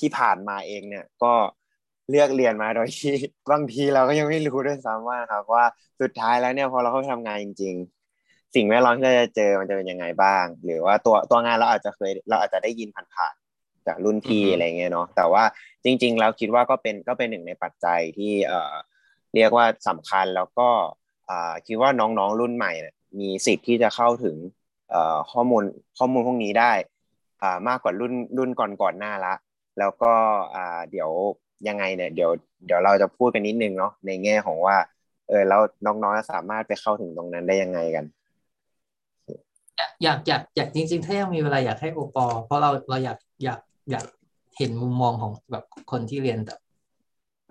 [0.00, 1.34] ที่ผ่านมาเองเนี่ย ก็
[2.10, 3.14] เลือกเรียนมาโดยที่
[3.50, 5.64] บางทีเราก็ยังไม่รู้ด้วยซ้ำว่าครับ ว่า
[6.00, 7.74] สุดท้ายแล้วเนี่ยพอเราเข้าไปทำงานจริง
[8.14, 15.44] ๆ สิ่งแวดล้อมที่เราจะเจอมันจะเป็นยังไงบ้าง หรือว่าตัวตัวงานเราอาจจะเคย เราอาจจะได้ยินผ่านๆจากรุ่นพี่อือฮึอะไรเงี้ยเนาะแต่ว่า
[15.84, 18.74] จริง ๆ เราคิดว่าก็เป็นก็เป็นหนึ่งในปัจจัยที่เอ่อ
[19.34, 21.07] เรียกว่าสำคัญแล้วก็อ่า
[21.66, 24.36] คิดว่าน้องๆรุ่นใหม่เนี่ยมีสิทธิ์ที่จะเข้าถึง
[24.90, 25.62] เอ่อข้อมูล
[25.98, 26.72] ข้อมูลพวกนี้ได้
[27.42, 29.34] อ่ามากกว่ารุ่นรุ่นก่อนๆหน้าละ
[29.78, 30.12] แล้วก็
[30.54, 31.10] อ่าเดี๋ยว
[31.68, 32.30] ยังไงเนี่ยเดี๋ยว
[32.66, 34.76] เดี๋ยวเราจะพูดกันนิดนึงเนาะในแง่ของว่า
[35.28, 38.04] เออแล้วน้องๆจะสามารถไปเข้าถึงตรงนั้นได้ยังไงกัน
[40.02, 43.60] อยากอยากอยากจริง ๆ ถ้ายังมีเวลาอยากให้โอปอ เพราะเราเราอยากอยาก
[43.90, 44.04] อยาก
[44.56, 46.58] เห็นมุมมองของแบบคนที่เรียนแบบ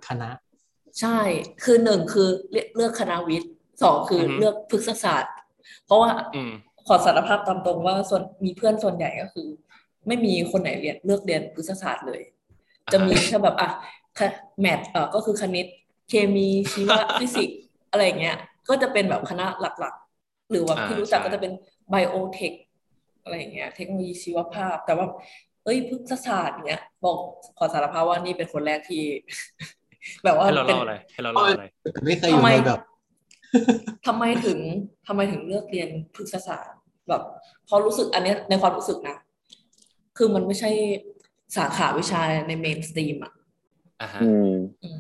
[0.08, 0.30] คณะ
[1.00, 1.18] ใช่
[1.64, 3.52] คือหนึ่งคือเลือกเลือกคณะวิทย์
[3.84, 5.34] สองคือออฮึเลือกพฤกษศาสตร์
[5.86, 6.52] เพราะว่าอืม
[6.88, 9.48] ขอสารภาพตามตรงว่าส่วนมีเพื่อนส่วนใหญ่ก็คือ
[10.08, 12.22] ไม่มีคนไหนเรียนเลือกเรียนพฤกษศาสตร์เลย
[12.92, 13.70] จะมีแค่แบบอะ
[14.18, 14.28] คะ
[14.60, 15.68] math เอ่อก็คือคณิต
[16.10, 17.60] เคมีชีวะฟิสิกส์
[17.92, 18.38] อะไรอย่างเงี้ย
[18.70, 21.52] ก็จะเป็นแบบคณะหลักๆ หรือว่าอ่าที่รู้จักใช่ก็จะเป็น
[21.90, 22.54] biotech
[23.24, 25.06] อะไรอย่างเงี้ย เทคโนโลยีชีวภาพ แต่ว่า
[25.64, 27.18] เอ้ยพฤกษศาสตร์เนี้ย บอก
[27.58, 29.04] ขอสารภาพว่านี่เป็นคนแรกที่
[30.24, 31.66] แบบว่าให้เราเป็นเล่าอะไรให้เราเล่าอะไร
[32.06, 32.82] ไม่เคยอยู่ทำไมในแบบ
[34.08, 34.60] ทำไมถึง
[35.08, 37.22] ทำไมถึงเลือกเรียนพฤกษศาสตร์แบบ
[37.66, 39.18] เพราะรู้สึกอันเนี้ยในความรู้สึกนะ
[40.18, 40.72] คือมันไม่ใช่
[41.58, 43.34] สาขาวิชาใน mainstream อะ
[44.02, 44.52] อ่าฮะอืม
[44.84, 45.00] อืม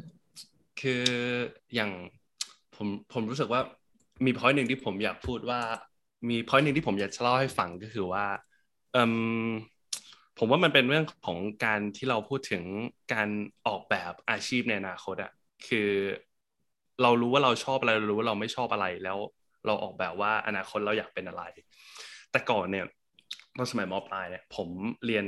[0.81, 1.03] คือ
[1.75, 1.91] อย่าง
[2.75, 3.61] ผมผมรู้สึกว่า
[4.25, 5.59] มี point หนึ่งที่ผมอยากพูดว่า
[6.29, 8.25] มี point หนึ่งที่ผมอยากจะเล่าให้ฟังก็คือว่า
[8.93, 9.13] เอม
[10.37, 12.63] ผมว่ามันเป็นเรื่องของการที่เราพูดถึง
[13.13, 13.29] การ
[13.67, 15.31] ออกแบบอาชีพในอนาคตอะ
[15.67, 15.89] คือ
[17.01, 19.17] เรารู้ว่าเราชอบอะไรเรารู้ว่าเราไม่ชอบอะไรแล้ว
[19.65, 21.43] เราออกแบบว่าอนาคตเราอยากเป็นอะไร
[22.31, 22.85] แต่ก่อนเนี่ย
[23.57, 24.69] ตอนสมัยมปลายเนี่ยผม
[25.05, 25.25] เรียน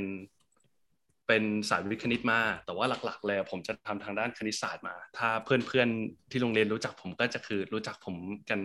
[1.26, 8.16] เป็นสายวิทย์คณิตมา แต่ว่าหลักๆเลยผมจะทำทางด้านคณิตศาสตร์มา ถ้าเพื่อนๆที่โรงเรียนรู้จักผมก็จะคือรู้จักผม
[8.50, 8.60] กัน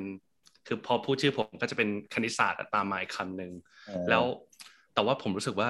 [0.67, 3.51] คือพอพูดชื่อผมก็จะเป็นคณิตศาสตร์ตามมาอีกคำหนึ่ง
[3.85, 4.23] เออแล้ว
[4.93, 5.69] แต่ว่าผมรู้สึกว่า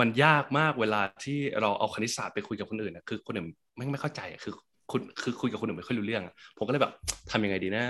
[0.00, 4.54] มันยากมากเวลาที่เราเอาคณิตศาสตร์ไปคุยกับคนอื่นนะคือคนอื่นไม่ไม่เข้าใจอะคือ
[4.90, 6.92] คุณคือคุยกับคนอื่นไม่ค่อยรู้เรื่องอะผมก็เลยแบบ
[7.30, 7.86] ทำยังไงดีนะ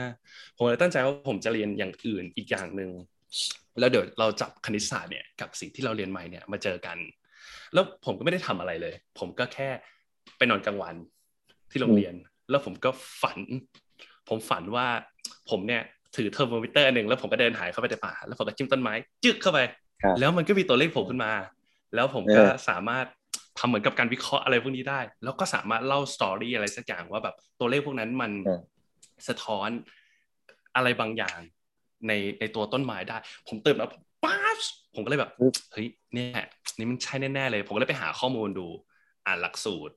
[0.57, 2.91] ผมเลยตั้งใจว่าผมจะเรียนอย่างอื่นอีกอย่างหนึ่ง
[3.79, 6.99] แล้วเดี๋ยวเราจับคณิตศาสตร์เนี่ยกับสิ่งที่เราเรียนใหม่เนี่ยมาเจอกัน
[7.75, 9.69] แล้วผมก็ไม่ได้ทำอะไรเลย ผมก็แค่
[10.39, 10.95] ไปนอนกลางวัน
[11.71, 12.15] ที่โรงเรียน
[12.51, 12.91] แล้วผมก็
[13.23, 13.39] ฝัน
[14.29, 14.87] ผมฝันว่า
[15.51, 15.83] ผมเนี่ย
[16.17, 19.59] ถือเทอร์โมมิเตอร์อันหนึ่งแล้วผมก็เดินหายเข้าไปในป่าแล้วผมก็จิ้มต้นไม้ จึกเข้าไป
[20.03, 21.33] ครับแล้วมันก็มีตัวเลขโผล่ขึ้นมา
[21.95, 23.07] แล้วผมก็เออสามารถ
[23.59, 28.61] ทำเหมือนกับการวิเคราะห์อะไรพวกนี้ได้ แล้วก็สามารถเล่า story อะไรสักอย่างว่าแบบตัวเลขพวกนั้นมันเออ
[29.29, 29.69] สะท้อน
[30.77, 31.39] อะไรบางอย่าง
[32.09, 33.17] ในในตัวต้นไม้ได้
[33.49, 33.89] ผมตื่นมา
[34.25, 34.59] ป๊าบ
[34.95, 35.31] ผมก็เลยแบบ
[35.73, 36.45] เฮ้ยเนี่ย
[36.79, 38.67] นี่มันใช่แน่ๆเลย ผมก็เลยไปหาข้อมูลดู
[39.27, 39.95] อ่านหลักสูตร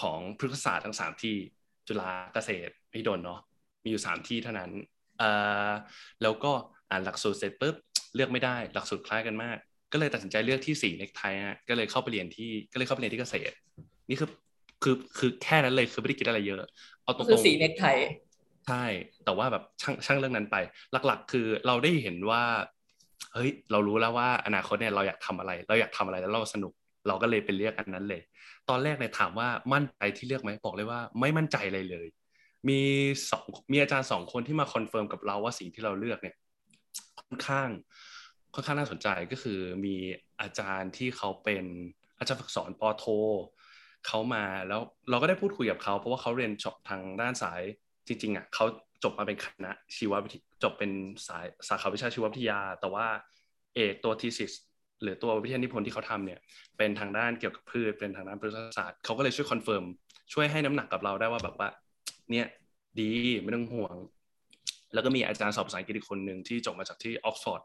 [0.00, 1.36] ของพฤกษศาสตร์ทั้งสามที่
[1.86, 3.40] จุฬาเกษตรพิดลเนาะ
[3.84, 4.70] มีอยู่สามที่เท่านั้น
[5.18, 5.30] เอ่
[5.68, 5.70] อ
[6.22, 6.52] แล้วก็
[6.90, 7.74] อ่านหลักสูตรเสร็จปุ๊บ
[8.14, 9.56] เลือกไม่ได้ หลักสูตรคล้ายกันมาก
[9.92, 13.54] ก็เลยตัดสินใจเลือกที่สี่เน็กไทฮะก็เลยเข้าไปเรียนที่ก็เลยเข้าไปเรียนที่เกษตร
[14.08, 14.28] นี่คือ
[14.82, 16.58] คือคือแค่นั้นเลยคือไม่ได้คิดอะไรเยอะ
[17.02, 17.84] เอาตรงๆคือสีเน็กไท
[18.66, 18.84] ใช่
[19.24, 20.56] แต่ว่าแบบช่างช่างเรื่องนั้นไป
[21.06, 22.42] หลัก ๆ คือเราได้เห็นว่า
[23.34, 26.72] เฮ้ยเรารู้แล้วว่าอนาคตเนี่ยเราอยากทำอะไร เราอยากทำอะไรแล้วเราสนุก
[27.08, 28.22] เราก็เลยเป็นเลือกอันนั้นเลย
[28.68, 32.06] ตอนแรกเนี่ยถามว่ามั่นใจที่เลือกไหมบอกเลยว่า ไม่มั่นใจเลยเลย
[32.68, 32.80] มี
[33.30, 36.36] สองมีอาจารย์สองคนที่มา confirm กับเราว่าสิ่งที่เราเลือกเนี่ย
[37.18, 37.68] ค่อนข้าง
[38.54, 39.96] ค่อนข้างน่าสนใจก็คือมี
[40.40, 41.64] อาจารย์ที่เขาเป็น
[42.18, 43.04] อาจารย์ฝึกสอนปอโท
[44.06, 47.60] เขามาแล้วเราก็ได้พูดคุยกับเขาเพราะว่าเขาเรียนจบทางด้านสาย
[48.06, 48.64] จริงๆอะเขา
[49.04, 50.90] จบมาเป็นคณะชีววิทยจบเป็น
[51.28, 53.06] สายสาขาวิชาชีววิทยา แต่ว่า
[53.74, 54.52] เอกตัว thesis
[55.02, 56.40] หรือตัววิทยานิพนธ์ที่เขาทำเนี่ย
[56.78, 59.84] เป็นทางด้านเกี่ยวกับพืชเป็นทางด้านพฤกษศาสตร์เขาก็เลยช่วย confirm
[60.32, 61.68] ช่วยให้น้ำหนักกับเราได้ว่าแบบว่า
[62.30, 62.46] เนี่ย
[63.00, 63.10] ดี
[63.42, 63.94] ไม่ต้องห่วง
[64.94, 67.62] แล้วก็มีอาจารย์สอบภาษาอังกฤษคนหนึ่งที่จบมาจากที่ออกซฟอร์ด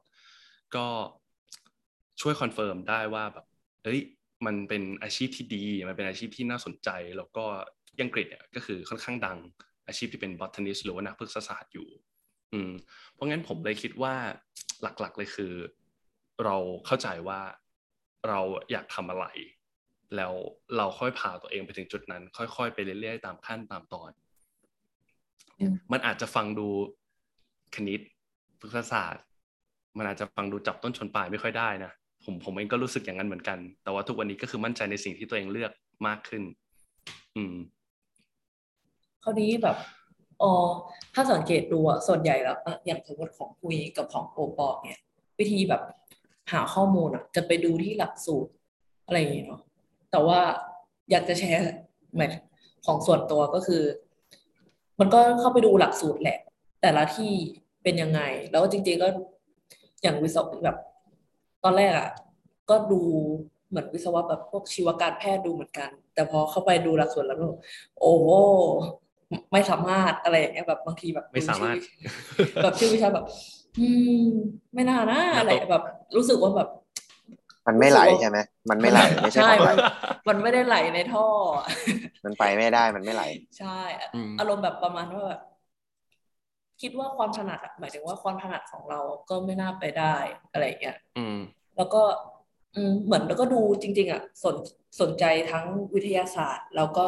[0.76, 0.88] ก็
[2.22, 3.46] ช่วย confirm ได้ว่าแบบ
[3.84, 4.00] เอ้ย
[4.46, 7.46] มันเป็นอาชีพที่ดี มันเป็นอาชีพที่น่าสนใจ แล้วก็
[8.00, 9.38] อังกฤษเนี่ยก็คือค่อนข้างดัง
[9.88, 11.88] อาชีพที่เป็น botanist หรือว่านักพฤกษศาสตร์อยู่
[12.54, 12.72] อืม
[13.14, 14.16] เพราะงั้นผมเลยคิดว่า
[14.82, 15.54] หลักๆเลยคือ
[16.44, 17.42] เราเข้าใจว่า
[18.28, 18.40] เรา
[18.72, 19.26] อยากทำอะไร
[20.16, 20.34] แล้ว
[20.78, 24.12] เราค่อยพาตัวเองไปถึงจุดนั้น ค่อยๆไปเรื่อยๆตามขั้นตามตอน
[25.92, 26.68] มันอาจจะฟังดู
[27.76, 28.00] คณิต
[28.60, 29.26] พฤกษศาสตร์
[29.98, 31.92] มันอาจจะฟังดูจับต้นชนปลายไม่ค่อยได้นะ
[32.24, 35.72] ผมผมเองก็รู้สึกอย่างนั้นเหมือนกัน แต่ว่าทุกวันนี้ก็คือมั่นใจในสิ่งที่ตัวเองเลือก
[36.08, 36.44] มากขึ้น
[37.36, 37.56] อืม
[39.24, 39.78] คราวนี้แบบ
[40.42, 40.52] อ๋อ
[41.14, 45.00] ถ้าสังเกตดูอะส่วนใหญ่แล้วอย่างสมมติของคุยกับของโอปอเนี่ย
[45.40, 45.82] วิธีแบบ
[46.52, 48.52] หาข้อมูลอะจะไปดูที่หลักสูตร
[49.06, 49.62] อะไรอย่างเงี้ยเนาะ
[50.12, 50.40] แต่ว่า
[51.12, 51.64] อยากจะแชร์
[52.16, 52.30] หมาย
[52.86, 53.84] ของส่วนตัวก็คือ
[55.00, 56.40] มันก็เข้าไปดูหลักสูตรแหละ
[56.82, 57.32] แต่ละที่
[57.84, 59.08] เป็นยังไง แล้วจริงๆก็
[60.06, 60.78] อย่างวิศวะแบบ
[61.64, 62.10] ตอนแรกอะ
[62.70, 63.02] ก็ดู
[63.70, 67.38] เหมือนวิศวะแบบพวกชีวการแพทย์ดูเหมือนกัน แต่พอเข้าไปดูหลักสูตรแล้ว
[68.00, 68.28] โอ้โห
[69.52, 71.76] ไม่สามารถอะไรอย่างเงี้ยแบบบางทีแบบไม่สามารถ
[72.64, 73.26] แบบชื่อวิชาแบบ
[73.80, 73.88] อื
[74.26, 74.28] ม
[74.74, 75.84] ไม่น่านะอะไรแบบ
[76.16, 76.70] รู้สึกว่าแบบ
[77.68, 78.38] มันไม่ไหลใช่ไหม
[78.70, 79.72] มันไม่ไหลไม่ใช่ไหล
[80.28, 81.26] มันไม่ได้ไหลในท่อ
[82.26, 83.24] มันไปไม่ได้มันไม่ไหล
[83.60, 83.80] ใช่
[84.40, 85.42] อารมณ์แบบประมาณว่าแบบ
[86.82, 90.16] คิดว่าความถนัดหมายถึงว่าความถนัดของเราก็ไม่น่าไปได้
[90.52, 90.98] อะไรอย่างเงี้ย
[91.78, 92.02] แล้วก็
[92.76, 94.56] อืมเหมือนแล้วก็ดูจริง ๆอะสน
[95.02, 97.08] สนใจทั้งวิทยาศาสตร์ แล้วก็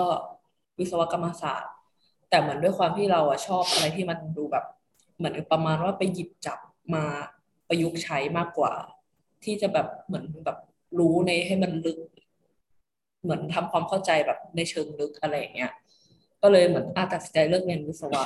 [0.80, 1.72] วิศวกรรมศาสตร์
[2.30, 4.66] แต่เหมือนด้วยความที่เราอะชอบอะไรที่มันดูแบบ
[5.18, 6.60] เหมือนประมาณว่าไปหยิบจับ
[6.96, 7.04] มา
[7.68, 8.74] ประยุกต์ใช้มากกว่า
[9.44, 10.58] ที่จะแบบเหมือนแบบ
[11.00, 12.00] รู้ในให้มันลึก
[13.24, 15.72] เหมือนทำความเข้าใจแบบในเชิงลึกอะไรอย่างเงี้ย
[16.42, 18.24] ก็เลยเหมือนอาตัดสินใจเลิกเรียนวิศวะ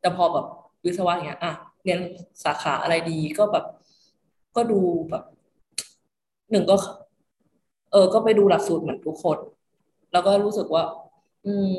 [0.00, 0.46] แต่พอแบบ
[0.84, 1.52] วิศวะอย่างเงี้ยอะ
[1.84, 2.00] เรียน
[2.44, 3.64] สาขาอะไรดีก็แบบ
[4.56, 5.24] ก็ดูแบบ
[6.50, 6.76] หนึ่งก็
[7.92, 9.38] เออ ก็ไปดูหลักสูตรเหมือนทุกคน
[10.12, 10.82] แล้วก็รู้สึกว่า
[11.46, 11.74] อืม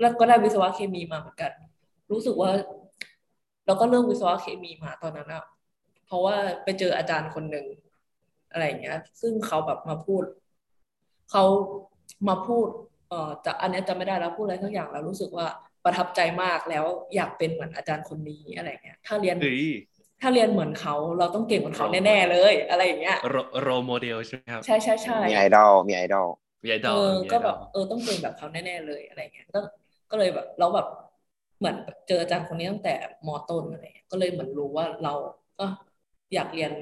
[0.00, 1.52] แล้วก็ได้วิศวะเคมีมาเหมือนกัน
[2.10, 2.50] รู้สึกว่า
[3.66, 5.44] เราก็เลือกวิศวะเคมีมาตอนนั้นอะ
[6.06, 7.66] เพราะว่าไปเจออาจารย์คนหนึ่ง
[8.52, 10.24] อะไรเงี้ย ซึ่งเขาแบบมาพูด
[11.30, 11.44] เขา
[12.28, 12.68] มาพูด
[13.08, 15.46] เอ่อจะอันนี้จะไม่ได้แล้วพูดอะไรทั้งอย่างแล้วรู้สึกว่า
[15.84, 19.36] ประทับใจมากแล้วอยากเป็นเหมือนอาจารย์คนนี้อะไรเงี้ยถ้าเรียน
[20.20, 23.18] ถ้าเรียนเหมือนเขาเราต้องเก่งเหมือนเขาแน่ๆเลย อะไรอย่างเงี้ย
[23.62, 26.26] โรโมเดลใช่ไหมครับใช่ใช่ใช่มีไอดอลมีไอดอล
[26.64, 29.64] มีไอดอลเออก็แบบเออต้องเก่งแบบเขาแน่ๆเลยอะไรเงี้ยต้อง
[30.10, 30.86] ก็เลยแบบเราแบบ
[31.58, 31.76] เหมือน
[32.08, 32.94] เจออาจารย์คนนี้ตั้งแต่
[33.26, 35.14] มอต้นอะไรก็เลยเหมือนรู้ว่าเรา
[35.58, 35.66] ก็
[36.34, 36.72] อยากเรียน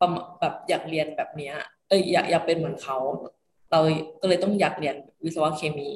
[0.00, 0.08] ประ
[0.40, 1.54] แบบอยากเรียนแบบเนี้ย
[1.88, 2.98] เอ้ยอยากอยากเป็นเหมือนเขา
[3.70, 3.80] เรา
[4.20, 5.90] ก็เลยต้องอยากเรียนวิศวะเคมี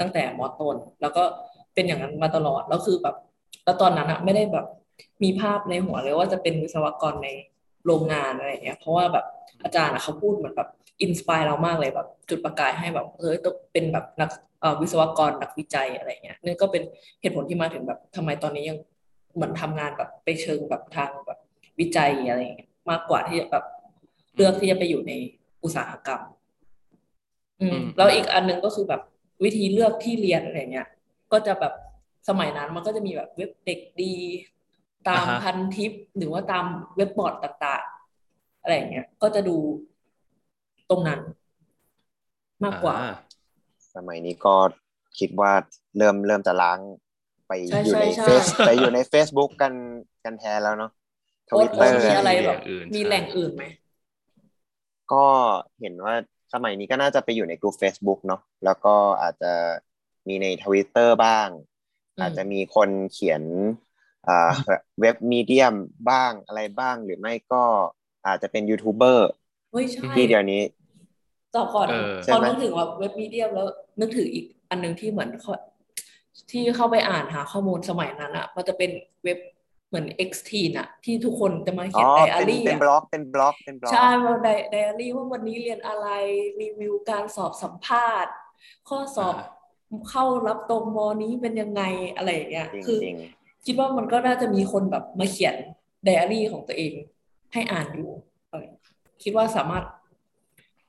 [0.00, 1.22] ตั้งแต่มอต้นแล้วก็
[1.78, 3.16] เป็นอย่างนั้นมาตลอดแล้วคือแบบ
[3.64, 4.66] แล้วตอนนั้นอะไม่ได้แบบ
[5.22, 7.28] มีภาพในหัวเลยว่าจะเป็นวิศวกรใน
[7.86, 9.26] โรงงานอะไรเงี้ยเพราะว่าแบบ
[9.64, 10.68] อาจารย์อะเขาพูดเหมือนแบบ
[11.02, 14.30] อินสปายเรามากเลยแบบ จุดประกายให้แบบเออต้องเป็นแบบนัก
[14.80, 16.82] วิศวกรนักวิจัยอะไรเงี้ยนี่ก็เป็น
[17.20, 18.78] เหตุผลที่มาถึงแบบทำไมตอนนี้ยัง
[19.34, 21.38] เหมือนทำงานแบบไปเชิงแบบทางแบบ
[21.80, 23.64] วิจัยอะไรเงี้ยมากกว่าที่จะแบบ
[24.36, 25.12] เลือกที่จะไปอยู่ใน
[25.64, 26.20] อุตสาหกรรม
[27.60, 29.02] อืมแล้วอีกอันนึงก็คือแบบ
[29.44, 30.88] วิธีเลือกที่เรียนอะไรเงี้ย
[31.32, 31.74] ก็จะแบบ
[32.28, 34.14] สมัยนั้นมันก็จะมีแบบเว็บเด็กดี
[35.08, 36.64] ตามพันทิป หรือว่าตาม
[36.96, 39.56] เว็บบอร์ดต่างๆ อะไรเงี้ย ก็จะดู
[40.90, 41.20] ตรงนั้น
[42.64, 42.94] มากกว่า
[43.94, 44.54] สมัยนี้ก็
[45.18, 45.52] คิดว่า
[45.96, 46.78] เริ่มเริ่มจะล้าง
[47.48, 47.52] ไป
[47.84, 49.72] อยู่ในเฟซไปอยู่ใน Facebook กัน
[50.24, 50.90] กันแทนแล้วเนาะ
[51.50, 52.60] ทวิตเตอร์มีอะไรแบบ
[52.94, 53.64] มีแหล่งอื่นไหม
[55.12, 55.24] ก็
[55.80, 56.14] เห็นว่า
[56.54, 59.52] สมัยนี้ก็น่าจะไปอยู่ในกลุ่ม Facebook เนาะแล้วก็อาจจะ
[60.28, 61.48] มีในทวิตเตอร์บ้าง
[62.20, 63.42] อาจจะมีคนเขียน
[65.00, 65.74] เว็บมีเดียม
[66.10, 67.64] บ้างอะไรบ้างหรือไม่ก็
[68.26, 69.28] อาจจะเป็นยูทูบเบอร์
[70.16, 70.62] ที่เดี๋ยวนี้
[71.54, 71.86] ต่อก่อน
[72.32, 73.66] พอนึกถึงว่าเว็บมีเดียมแล้ว
[74.00, 75.52] นึกถึงอีกอันนึงที่เหมือนเขา
[76.50, 78.90] ที่เข้าไปอ่านหาข้อมูลสมัยนั้นอะมันจะเป็น
[79.24, 79.38] เว็บ
[79.88, 86.06] เหมือน X t น่ะที่ทุกคนจะมาเขียนไดอารี่เป็นบล็อกเป็นบล็อกเป็นบล็อกใช่ว่าไดไดอารี่ว่าวันนี้เรียนอะไร
[86.60, 88.32] รีวิวการสอบสัมภาษณ์
[88.88, 89.34] ข้อสอบ
[90.10, 91.82] เข้ารับตรงมอนี้เป็นยังไง
[92.16, 92.98] อะไรอย่างเงี้ยคือ
[93.66, 95.54] คิดว่ามันก็น่าจะมีคนแบบมาเขียน
[96.04, 96.92] ไดอารี่ของตัวเอง
[97.52, 98.10] ให้อ่านอยู่
[99.22, 99.84] คิดว่าสามารถ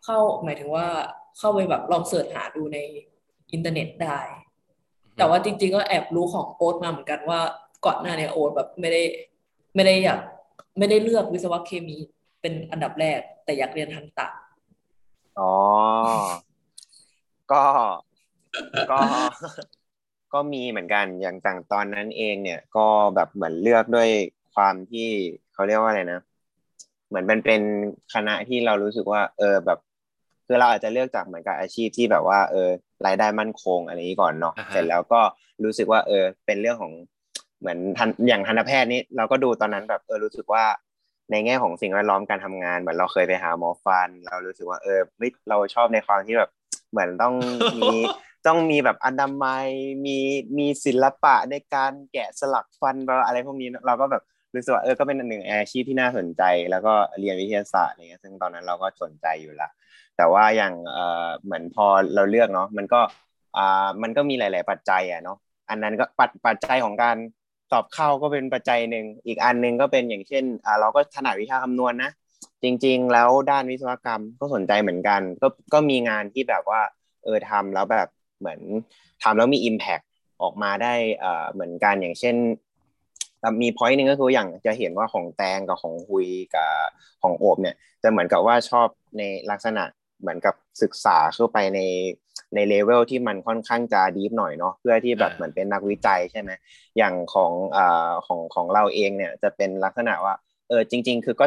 [0.06, 0.88] เข้าหมายถึงว่า
[1.38, 2.78] เข้าไปแบบลอง search หาดูใน
[3.52, 4.20] อินเทอร์เน็ตได้
[5.18, 7.40] แต่ว่าจริง ๆ ก็แอบรู้ของโอ๊ตมาเหมือนกันว่า
[7.86, 9.02] ก่อนหน้านี้โอ๊ตแบบไม่ได้
[9.76, 10.20] ไม่ได้อยาก
[10.78, 11.98] ไม่ได้เลือกวิศวะเคมี
[12.42, 14.28] เป็นอันดับแรก แต่อยากเรียนทันตะ
[15.40, 15.52] อ๋อ
[17.52, 17.62] ก็
[18.92, 19.00] ก็
[20.34, 24.10] ก็มีเหมือนกันอย่างต่างตอนนั้นเองเนี่ย ก็แบบเหมือนเลือกด้วย
[24.56, 25.10] ความที่
[25.54, 26.22] เขาเรียกว่าอะไรนะ
[27.10, 27.62] เหมือนมันเป็น
[28.14, 29.80] คณะที่เรารู้สึกว่า เออแบบ
[30.46, 32.70] คือเราอาจจะเลือกจากเหมือนกับอาชีพที่แบบว่า เออ
[33.06, 35.22] รายได้มั่นคงอะไรนี้ก่อนเนาะเสร็จแล้วก็
[35.64, 36.94] รู้สึกว่า เออ เป็นเรื่องของ
[37.60, 40.64] เหมือนทันอย่างทันตแพทย์นี่เราก็ดูตอนนั้นแบบเออรู้สึกว่า
[41.32, 45.00] ในแง่ของสิ่งแวดล้อมการทำงานเหมือนเราเคยไปหาหมอฟัน เรารู้สึกว่าเออ
[45.50, 46.50] เราชอบในความที่แบบ
[46.92, 47.34] เหมือนต้อง
[47.78, 47.90] มี
[48.48, 49.68] ต้องมีแบบอนามัย
[50.06, 50.18] มี
[50.58, 54.24] มีศิลปะในการแกะสลักฟันอะไรพวกนี้เราก็แบบ
[54.56, 59.70] รู้สึกว่าเออก็เป็นหนึ่งอาชีพที่น่าสนใจ แล้วก็เรียนวิทยาศาสตร์อะไรเงี้ยซึ่งตอนนั้นเราก็สนใจอยู่ละ
[60.18, 63.02] แต่ว่าอย่างเออเหมือนพอเราเลือกเนาะมันก็
[63.58, 65.38] อ่ามันก็มีหลาย ๆ ปัจจัยอะเนาะ
[65.70, 67.18] อันนั้นก็ปัจปัจจัยของการ
[67.72, 72.12] สอบเข้าก็เป็นปัจจัยหนึ่งอีกอันหนึ่งก็เป็นอย่างเช่นอ่าเราก็ถนัดวิชาคำนวณนะ
[72.64, 76.82] จริง ๆ แล้วด้านวิศวกรรมก็สนใจเหมือนกัน ก็ก็มีงานที่แบบว่า
[77.24, 78.08] เออทำแล้วแบบ
[78.40, 78.60] เหมือน
[79.24, 80.06] ทำแล้วมี Impact
[80.42, 82.36] ออกมาได้อ่าเหมือนกันอย่างเช่น
[83.62, 86.72] มีพอยต์หนึ่งก็คืออย่างจะเห็นว่าของแตงกับของฮุยกับ
[87.22, 89.84] ของโอบเนี่ยจะเหมือนกับว่าชอบในลักษณะ
[90.22, 91.80] เหมือนกับศึกษาเข้าไปใน
[92.56, 96.52] ในเลเวลที่มันค่อนข้างจะดีฟหน่อยเนาะเพื่อที่แบบเหมือนเป็นนักวิจัยใช่ไหม
[96.98, 100.36] อย่างของอ่าของของเราเองเนี่ยจะเป็นลักษณะว่า
[100.70, 101.46] เออจริง ๆ คือก็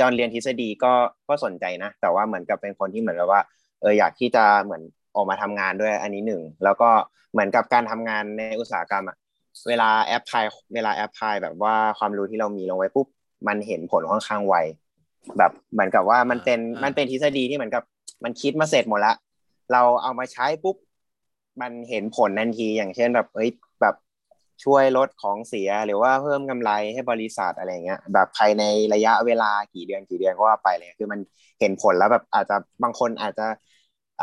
[0.00, 0.92] ตอนเรียนทฤษฎีก็
[1.28, 3.40] ก็สนใจนะ แต่ว่าเหมือนกับเป็นคนที่เหมือนกับว่า
[3.80, 4.82] เอออยากที่จะเหมือน
[5.14, 6.90] ออกมาทำงานด้วยอันนี้หนึ่งแล้วก็
[7.32, 9.16] เหมือนกับการทำงานในอุตสาหกรรมอะ
[9.68, 10.44] เวลาแอปพลาย
[10.74, 13.06] เวลาแอปพลายแบบว่าความรู้ที่เรามีลงไว้ปุ๊บ
[13.48, 14.54] มันเห็นผลค่อนข้างไว
[15.38, 17.82] แบบเหมือนกับว่ามันเป็นมันเป็นทฤษฎีที่เหมือนกับ
[18.24, 19.16] มันคิดมาเสร็จหมดแล้ว
[19.72, 20.76] เราเอามาใช้ปุ๊บ
[21.60, 23.94] มันเห็นผลทันทีอย่างเช่นแบบเอ้ยแบบ
[24.64, 28.62] ช่วยลดของเสียหรือว่าเพิ่มกำไรให้บริษัทอะไรเงี้ยแบบภายใน
[28.94, 31.20] ระยะเวลากี่เดือนกี่เดือนก็ว่าไปเลยคือมัน
[31.60, 33.46] เห็นผลแล้วแบบอาจจะบางคนอาจจะ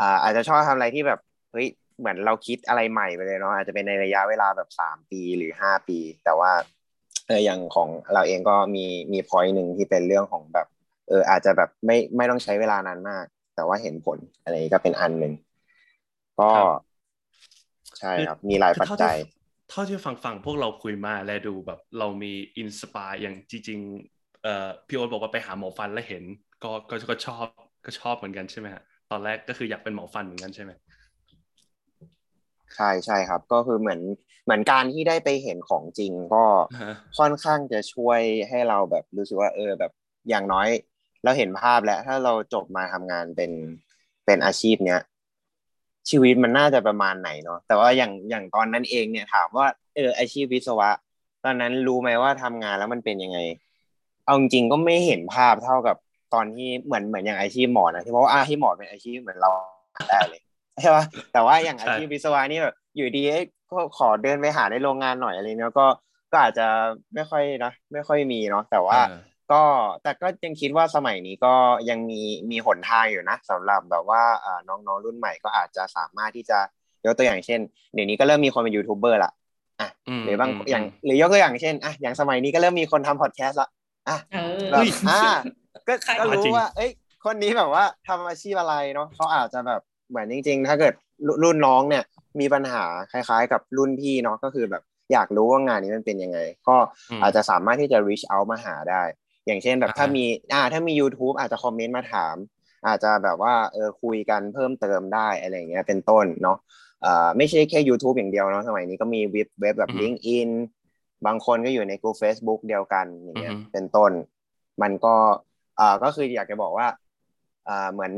[0.00, 1.18] อ่าอาจจะชอบทำอะไรที่แบบ
[1.52, 1.66] เฮ้ย
[1.98, 6.52] เหมือนเราคิดอะไรใหม่ไปเลยเนาะอาจจะเป็นในระยะเวลาแบบสามปีหรือห้าปี แต่ว่า
[7.26, 10.66] เอออย่างของเราเองก็มีมี point หนึ่งที่เป็นเรื่องของแบบ
[11.08, 15.32] เอออาจจะแบบไม่ไม่ต้องใช้เวลานานมาก แต่ว่าเห็นผลอะไรก็เป็นอันหนึ่ง
[16.38, 16.50] ก็
[17.98, 19.16] ใช่ครับ มีหลายปัจจัย
[19.68, 26.24] เท่าที่ฟังฟังพวกเราคุยมาและดูแบบ เรามี inspire อย่างจริงๆเอ่อพี่โอ๊ตบอกว่าไปหาหมอฟันแล้วเห็น
[26.62, 27.46] ก็ก็ก็ชอบ
[27.84, 30.72] ก็ชอบเหมือนกันใช่ไหมฮะ ตอนแรกก็คืออยากเป็นหมอฟันเหมือนกันใช่ไหม
[32.76, 34.00] ใช่ใช่ครับ ก็คือเหมือน
[34.44, 36.44] เหมือนการที่ได้ไปเห็นของจริงก็
[37.18, 39.92] ค่อนข้างจะช่วยให้เราแบบรู้สึกว่าเออแบบ
[40.28, 40.68] อย่างน้อย
[41.24, 43.50] เราเห็นภาพแล้ว ถ้าเราจบมาทำงานเป็น
[44.26, 45.00] เป็นอาชีพเนี้ย
[46.10, 50.90] ชีวิตมันน่าจะประมาณไหนเนาะแต่ว่าอย่างอย่างตอนนั้นเองเนี่ยถามว่าเอออาชีพวิศวะ
[51.44, 53.38] ตอนนั้นรู้ไหมว่าทำงานแล้วมันเป็นยังไง
[54.24, 55.96] เอาจริงก็ไม่เห็นภาพเท่ากับ
[56.34, 59.50] ตอนที่เหมือนเหมือนอย่างอาชีพหมอนะที่เพราะว่าอาชีพหมอเป็นอาชีพเหมือนเรา
[60.08, 60.40] ได้เลย
[60.82, 63.22] ใช่ปะแต่ว่าอย่างอาชีพวิศวะนี่แบบอยู่ดี
[63.70, 65.86] ก็ขอเดินไปหาในโรงงานหน่อยอะไรเนี้ยก็
[66.32, 66.66] ก็อาจจะ
[67.14, 68.98] ไม่ค่อยนะไม่ค่อยมีเนาะแต่ว่า
[69.52, 69.62] ก็
[70.02, 71.54] แต่ก็ยังคิดว่าสมัยนี้ก็
[71.90, 74.22] ยังมีมีหนทางอยู่นะสำหรับแบบว่า
[74.68, 76.58] น้องๆรุ่นใหม่ก็อาจจะสามารถที่จะ
[77.04, 77.60] ยกตัวอย่างเช่น
[77.94, 79.32] เดี๋ยวนี้ก็เริ่มมีคนเป็นยูทูบเบอร์ละ
[79.80, 79.88] อะ
[80.24, 83.68] หรือบางอย่างหรือยกตัวอย่างเช่นอะอย่างสมัยนี้ก็เริ่มมีคนทำพอดแคสต์ละ
[84.08, 84.18] อะ
[84.72, 85.22] แบบอ่า
[85.88, 86.90] ก็ก็รู้ว่า เอ้ย
[87.24, 89.80] คนนี้แบบว่าทำอาชีพอะไรเนาะเขาอาจจะแบบ
[90.10, 90.94] เหมือนจริง ๆ ถ้าเกิด
[91.42, 92.04] รุ่นน้องเนี่ย
[92.40, 96.76] มีปัญหาคล้ายๆ กับรุ่นพี่เนาะก็คือแบบอยากรู้ว่างานนี้มันเป็นยังไง ก็
[97.22, 99.02] อาจจะสามารถที่จะ reach out มาหาได้
[99.46, 102.36] อย่างเช่นแบบถ้ามีอ่าถ้ามี YouTube อาจจะคอมเมนต์มาถาม
[102.86, 106.58] อาจจะแบบว่าเออคุยกันเพิ่มเติมได้อะไรเงี้ยเป็นต้นเนาะ
[107.04, 110.48] อ่าไม่ใช่แค่ YouTube อย่างเดียวเนาะสมัยนี้ก็มีเว็บเว็บแบบ LinkedIn
[111.26, 114.12] บางคนก็อยู่ในกลุ่ม Facebook เดียวกันอย่างเงี้ยเป็นต้น
[114.82, 115.14] มันก็
[115.80, 116.86] อ่าก็คืออยากจะบอกว่า
[117.68, 118.12] อ่าเหมือน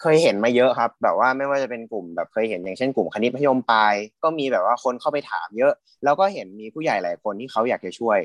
[0.00, 5.72] เคยเห็นมาเยอะครับ แบบว่าไม่ว่าจะเป็นกลุ่มแบบเคยเห็นอย่างเช่นกลุ่มคณิตพยมปลายก็มีแบบว่าคนเข้าไปถามเยอะ
[6.04, 8.18] แล้วก็เห็นมีผู้ใหญ่หลายคนที่เขาอยากจะช่วย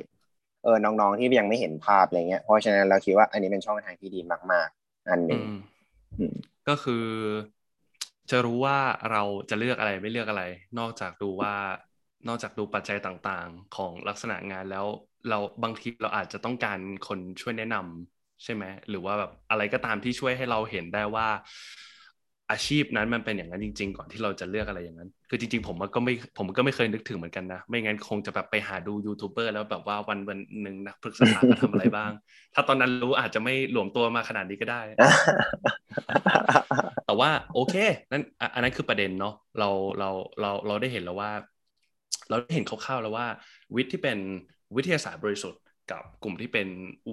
[0.63, 4.19] เออน้องๆที่ยังไม่เห็นภาพอะไรเงี้ยเพราะฉะนั้นเราคิดว่าอันนี้เป็นช่องทางที่ดี
[4.51, 5.41] มาก ๆ อันหนึ่ง
[6.67, 7.05] ก็คือ
[8.29, 8.77] จะรู้ว่า
[9.12, 10.43] เราจะเลือกอะไรไม่เลือกอะไร
[10.79, 11.53] นอกจากดูว่า
[12.27, 14.86] นอกจากดูปัจจัยต่างๆ ของลักษณะงานแล้ว
[15.29, 21.28] เราบางทีเราอาจจะต้องการคนช่วยแนะนำ ใช่ไหมหรือว่าแบบอะไรก็ตามที่ช่วยให้เราเห็นได้ว่า
[22.52, 32.12] อาชีพนั้นมันเป็นอย่างนั้นจริง ๆ ก่อนที่เราจะเลือกอะไรอย่างนั้น คือจริง ๆ ผมก็ไม่ผมก็ไม่เคยนึกถึงเหมือนกันนะ ไม่งั้นคงจะแบบไปหาดูยูทูบเบอร์แล้วแบบว่าวันวันหนึ่งนักปรึกษาเขาทำอะไรบ้าง
[32.54, 34.82] ถ้าตอนนั้นรู้อาจจะไม่หลวมตัวมาขนาดนี้ก็ได้
[37.06, 37.75] แต่ว่าโอเค
[38.12, 38.23] นั่น
[38.54, 40.10] อันนั้นคือประเด็นเนาะเราเรา
[40.41, 41.32] เราเราได้เห็นแล้วว่า
[42.30, 43.28] เราได้เห็นคร่าวๆแล้วว่า
[43.75, 44.17] วิทย์ที่เป็น
[44.75, 46.67] วิทยาศาสตร์บริสุทธิ์ กับกลุ่มที่เป็น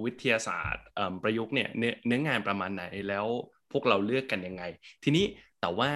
[0.05, 0.85] วิทยาศาสตร์
[1.23, 1.69] ประยุกต์เนี่ย
[2.07, 3.25] เนื้องานประมาณไหนแล้ว
[3.71, 4.63] พวกเราเลือกกันยังไง
[5.03, 5.25] ทีนี้
[5.61, 5.89] แต่ว่า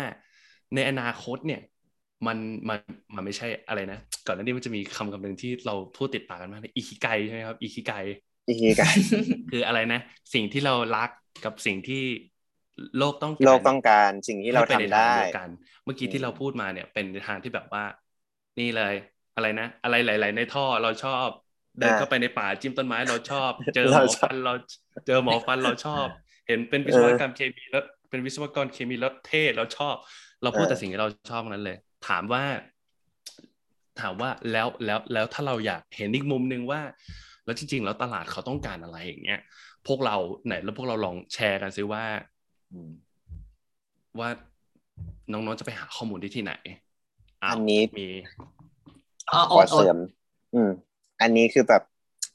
[0.75, 1.61] ในอนาคตเนี่ย
[2.27, 2.37] มัน
[2.69, 2.79] มัน
[3.15, 7.91] มันไม่ใช่อะไรนะ ก่อนหน้านี้มันจะมีคำคำหนึ่งที่เราพูดติดปากกันมากอิคิไกใช่ไหมครับอิคิไก
[8.47, 8.81] อิคิไก
[9.49, 9.99] คืออะไรนะ
[10.33, 11.09] สิ่งที่เรารัก
[11.45, 12.03] กับสิ่งที่
[12.97, 15.49] โลกต้องการโลกต้องการสิ่งที่เราทำได้กัน
[15.83, 17.83] เมื่อกี้ที่เราพูดมาเนี่ยเป็นทางที่แบบว่า
[18.59, 18.95] นี่เลย
[19.35, 21.29] อะไรนะ อะไรหลาย ๆ ในท่อเราชอบ
[21.79, 24.53] เดินเข้าไปในป่าจิ้มต้นไม้เราชอบ เจอหมอฟันเรา
[25.07, 26.07] เจอหมอฟันเราชอบ
[26.47, 29.95] เห็นเป็นวิศวกรรมเคมีแล้วเป็นวิศวกรเคมีแล้วเท่เราชอบ
[30.43, 32.43] เราพูดแต่สิ่งที่เราชอบนั้นเลย ถามว่า
[34.01, 36.81] ถามว่าแล้วแล้วแล้วถ้าเราอยากเห็นอีกมุมหนึ่งว่า
[37.45, 39.39] แล้วจริงๆแล้วตลาดเขาต้องการอะไรอย่างเงี้ย
[39.87, 42.03] พวกเราไหนแล้วพวกเราลองแชร์กันซิว่า
[44.19, 44.29] ว่า
[45.31, 46.53] น้องๆจะไปหาข้อมูลที่ที่ไหน
[47.43, 48.07] อันนี้มี
[49.51, 49.97] ขอเสริม
[50.55, 50.71] อืม
[51.21, 51.83] อันนี้คือแบบ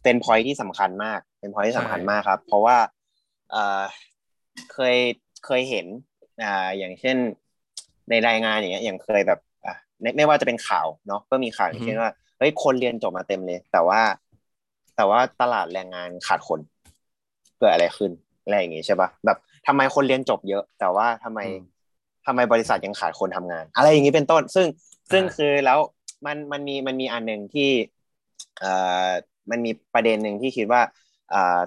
[0.02, 2.76] เป็นพอยที่สำคัญมาก เป็นพอยที่สำคัญมากครับ เพราะว่า
[4.72, 4.96] เคย
[5.46, 5.86] เคยเห็น
[6.42, 7.16] อ่าอย่างเช่น
[8.10, 9.74] ในรายงานอย่างเงี้ยอย่างเคยแบบอ่า
[10.16, 14.00] ไม่ว่าจะเป็นข่าวเนาะก็มีข่าวอย่างเช่นว่าเฮ้ยคนเรียนจบมาเต็มเลย แต่ว่า
[14.96, 16.60] แต่ว่าตลาดแรงงานขาดคน
[17.58, 18.10] เกิดอะไรขึ้น
[18.42, 21.40] อะไรอย่างงี้ใช่ปะแบบทำไมคนเรียนจบเยอะ แต่ว่าทำไม
[22.26, 24.66] ทำไมบริษัทยังขาดคนทำงาน อะไรอย่างนี้เป็นต้น ซึ่ง
[25.12, 25.78] ซึ่งคือแล้ว
[26.26, 27.95] มันมันมีมันมีอันหนึ่งที่เอ่อ
[29.50, 30.82] มันมีประเด็นหนึ่งที่คิดว่า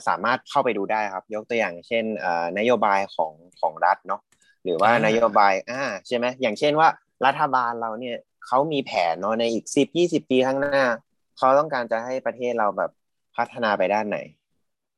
[0.07, 2.03] สามารถเข้าไปดูได้ครับ ยกตัวอย่างเช่น
[2.59, 4.21] นโยบายของของรัฐเนาะ
[4.63, 6.87] หรือว่านโยบายอ่าใช่ไหมอย่างเช่นว่า
[7.25, 10.83] รัฐบาลเราเนี่ยเขามีแผนเนาะในอีกสิบยี่สิบปีข้างหน้า
[11.37, 12.91] เขาต้องการจะให้ประเทศเราแบบ
[13.35, 14.17] พัฒนาไปด้านไหน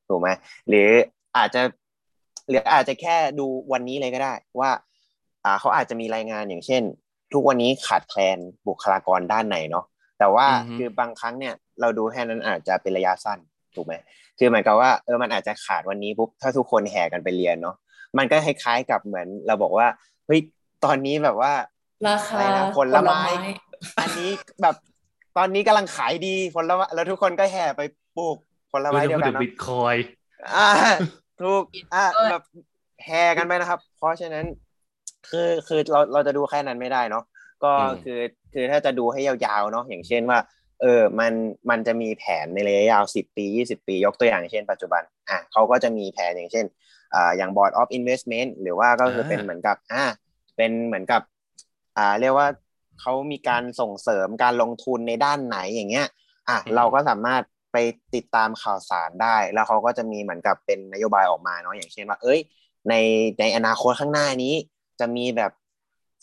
[0.07, 0.29] ถูกไหม
[0.67, 0.89] หรือ
[1.37, 1.61] อาจจะ
[2.49, 4.71] หรืออาจจะแค่ดูวันนี้เลยก็ได้ ว่า
[5.43, 6.83] อ่าเขาอาจจะมีรายงานอย่างเช่น
[7.33, 9.85] ทุกวันนี้ขาดแคลนบุคลากรด้านไหนเนาะ
[10.21, 13.39] แต่ว่าคือบางครั้งเนี่ยเราดูแค่นั้นอาจจะเป็นระยะสั้น
[13.75, 13.93] ถูกไหม
[14.39, 17.75] คือเหมือนกับว่าเออมันอาจจะขาดวันนี้ปุ๊บถ้าทุกคนแห่กันไปเรียนเนาะ
[18.17, 19.87] มันก็คล้ายๆกับเหมือนเราบอกว่า
[20.25, 20.39] เฮ้ย
[20.85, 21.53] ตอนนี้แบบว่า
[22.07, 22.45] ราคา
[22.77, 23.21] ผลไม้
[24.01, 24.29] อันนี้
[24.61, 24.75] แบบ
[25.37, 27.81] ตอนนี้กำลังขายดีผลไม้แล้วทุกคนก็แห่ไป
[28.17, 28.37] ปลูก
[28.71, 29.95] ผลไม้เดียวกันเนาะบิตคอย
[30.55, 30.69] อ่า
[31.41, 32.43] ถูกอ่าแบบ
[33.05, 34.45] แห่กันไปนะครับ เพราะฉะนั้น
[35.29, 37.23] คือคือเราเราจะดูแค่นั้นไม่ได้เนาะ
[37.63, 38.19] ก็คือ
[38.53, 40.39] คือถ้าจะดูให้ยาวๆเนาะอย่างเช่นว่า
[40.81, 41.33] เออมัน
[41.69, 46.65] มันจะมีแผนในระยะยาว10 ปี 20 ปี ยกตัวอย่างเช่นปัจจุบันอะเขาก็จะมีแผนอย่างเช่น
[47.13, 50.03] อ่าอย่าง board of investment หรือว่าก็คือเป็นเหมือนกับอ่า
[50.57, 51.21] เป็นเหมือนกับ
[51.97, 52.47] อ่าเรียกว่า
[52.99, 56.07] เขามีการส่งเสริมการลงทุนในด้านไหนอย่างเงี้ย
[56.49, 57.77] อะเราก็สามารถไป
[58.15, 62.39] ติดตามข่าวสารได้ แล้วเขาก็จะมีเหมือนกับเป็นนโยบายออกมาเนาะอย่างเช่นว่า เอ้ย
[62.89, 62.93] ใน
[63.39, 64.53] ในอนาคตข้างหน้านี้
[64.99, 65.51] จะมีแบบ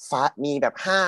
[0.09, 1.01] ฟ้ามีแบบห้า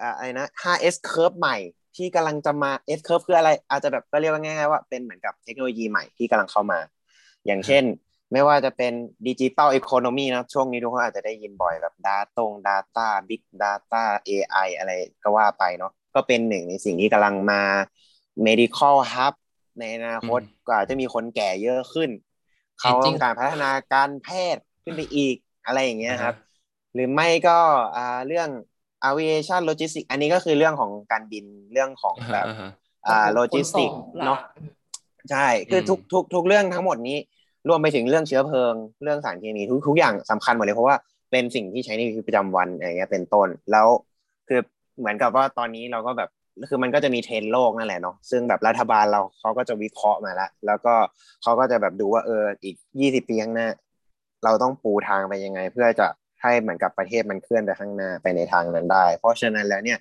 [0.00, 1.56] อะไรนะ 5S curve ใหม่
[1.96, 6.80] ที่กำลังจะมา S curve คืออะไร อาจจะแบบก็เรียกว่าง่ายๆว่าเป็นเหมือนกับเทคโนโลยีใหม่ที่กำลังเข้ามา
[7.46, 7.84] อย่างเช่น
[8.32, 8.92] ไม่ว่าจะเป็น
[9.26, 14.90] ดิจิตอลอีโคโนมีนะช่วงนี้ทุกคนอาจจะได้ยินบ่อยแบบ Data ง Data Big Data AI อะไร
[15.22, 17.62] ก็ว่าไปเนาะก็เป็นหนึ่งในสิ่งที่กำลังมา
[18.46, 19.34] medical hub
[19.78, 22.10] ในอนาคตก็อาจจะมีคนแก่เยอะขึ้น
[22.80, 26.34] เขาต้องการพัฒนาการแพทย์ขึ้นไปอีกอะไรอย่างเงี้ยครับ
[26.98, 27.58] หรือไม่ก็
[28.26, 28.48] เรื่อง
[29.08, 32.46] aviation logistics อันนี้ก็คือเรื่องของการบินเรื่องของแบบ
[33.06, 33.90] อ่าโลจิสติก
[34.26, 34.38] เนาะ
[35.30, 37.18] ใช่คือทุกทุกทุกเรื่องทั้งหมดนี้
[37.68, 40.96] รวมไปถึงเรื่องเชื้อเพลิง เรื่องสารเคมีทุกทุกอย่างสำคัญหมดเลยเพราะว่า
[41.30, 43.86] เป็นสิ่งที่ใช้ในชีวิตประจำวันอะไรเงี้ยเป็นต้น แล้ว
[44.48, 44.60] คือ
[44.98, 46.30] เหมือนกับว่าตอนนี้เราก็แบบ
[46.68, 50.94] คือมันก็จะมีเทรนโลกนั่นแหละเนาะซึ่งแบบรัฐบาลเราเขาก็จะวิเคราะห์มาแล้วแล้วก็
[51.42, 53.68] เขาก็จะแบบดูว่าเอออีกยี่สิบปีข้างหน้า
[54.44, 56.06] เราต้องปูทางไปยังไง เพื่อจะ
[56.42, 59.98] ให้เหมือนกับประเทศมันเคลื่อนไปข้างหน้าไปในทางนั้นได้ เพราะฉะนั้นแล้วเนี่ย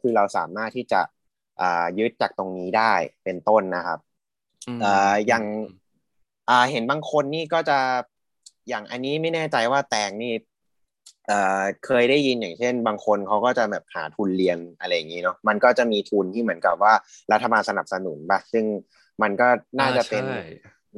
[0.00, 1.00] คือเราสามารถที่จะ
[1.98, 2.92] ยึดจากตรงนี้ได้
[3.24, 3.98] เป็นต้นนะครับ
[5.26, 5.44] อย่าง
[6.70, 7.78] เห็นบางคนนี่ก็จะ
[8.68, 10.32] อย่างอันนี้ไม่แน่ใจว่าแตงนี่
[11.86, 16.94] เคยได้ยินอย่างเช่น บางคนเขาก็จะแบบหาทุนเรียนอะไรอย่างนี้เนาะมันก็จะมีทุนที่เหมือนกับว่า
[17.32, 18.64] รัฐบาลสนับสนุนปะซึ่ง
[19.22, 19.48] มันก็
[19.80, 20.24] น่าจะเป็น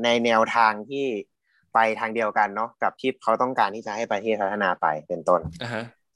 [0.04, 1.06] ในแนวทางที่
[1.78, 5.40] ไปทางเดียวกันเนาะกับที่เขาต้องการที่จะให้ประเทศพัฒนาไปเป็นต้น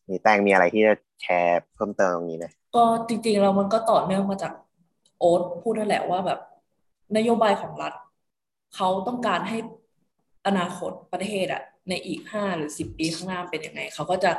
[0.08, 4.52] มีแตงมีอะไรที่จะแชร์เพิ่มเติมตรงนี้ไหมก็จริง ๆ เรามันก็ต่อเนื่องมาจาก
[5.18, 6.40] โอ๊ตพูดนั่นแหละว่าแบบ
[7.16, 7.94] นโยบายของรัฐ
[8.74, 9.58] เขาต้องการให้
[10.46, 14.32] อนาคตประเทศอะในอีกห้าหรือสิบปีข้างหน้าเป็นยังไงเขาก็จะ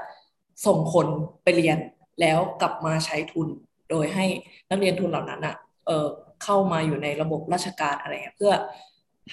[0.66, 1.08] ส่งคน
[1.44, 1.78] ไปเรียน
[2.22, 3.48] แล้วกลับมาใช้ทุน
[3.90, 4.26] โดยให้
[4.70, 5.56] นักเรียนทุนเหล่านั้นอะ
[5.88, 6.06] เออ
[6.44, 8.54] เข้ามาอยู่ในระบบราชการอะไรเพื่อ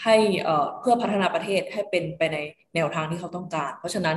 [0.02, 2.38] ให้เอ่อเพื่อพัฒนาประเทศให้เป็นไปใน
[2.74, 4.16] แนวทางที่เขาต้องการ เพราะฉะนั้น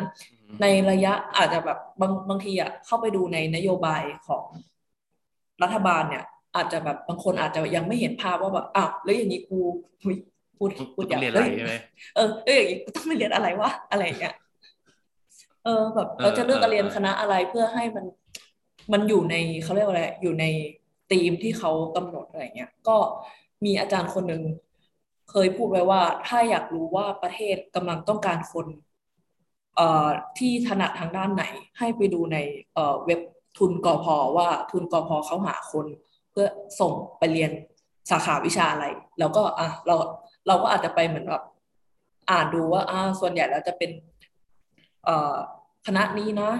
[0.61, 4.43] ในระยะอาจจะแบบบางบางทีอะเข้าไปดูในนโยบายของ
[5.63, 6.23] รัฐบาลเนี่ย
[6.55, 9.59] อาจจะแบบบางคนอาจจะยังไม่เห็นภาพว่าแบบอ้าวแล้วอย่างนี้กู
[10.57, 11.49] พูดพูดอย่างเอ้ย
[12.15, 14.35] เออเอออย่างนี้ต้องไปเรียนอะไรวะอะไรอย่างเงี้ย
[15.63, 18.05] เออแบบเราจะเลือกเรียนคณะอะไรเพื่อให้มัน
[18.93, 20.45] มันอยู่ในเขาเรียกว่าอะไรอยู่ใน
[21.11, 22.97] ธีมที่เขากำหนดอะไรเงี้ยก็
[23.65, 24.43] มีอาจารย์คนหนึ่ง
[25.33, 28.67] เคยพูดไว้ว่าถ้าอยากรู้ว่าประเทศกำลังต้องการคน
[29.75, 30.07] เอ่อ
[30.37, 31.43] ที่ถนัดทางด้านไหน
[31.79, 32.37] ให้ไปดูใน
[32.73, 33.21] เอ่อเว็บ
[33.57, 35.85] ทุนกอพอว่าทุนกอพอเขาหาคน
[36.31, 36.47] เพื่อ
[36.79, 37.51] ส่งไปเรียน
[38.09, 38.85] สาขาวิชาอะไร
[39.19, 39.95] แล้วก็อะเรา
[40.47, 41.43] เราก็อาจจะไปเหมือนแบบ
[42.29, 43.91] อ่านดูว่าอ่าส่วนใหญ่แล้วจะเป็น
[45.05, 45.35] เอ่อ
[45.85, 46.51] คณะนี้นะ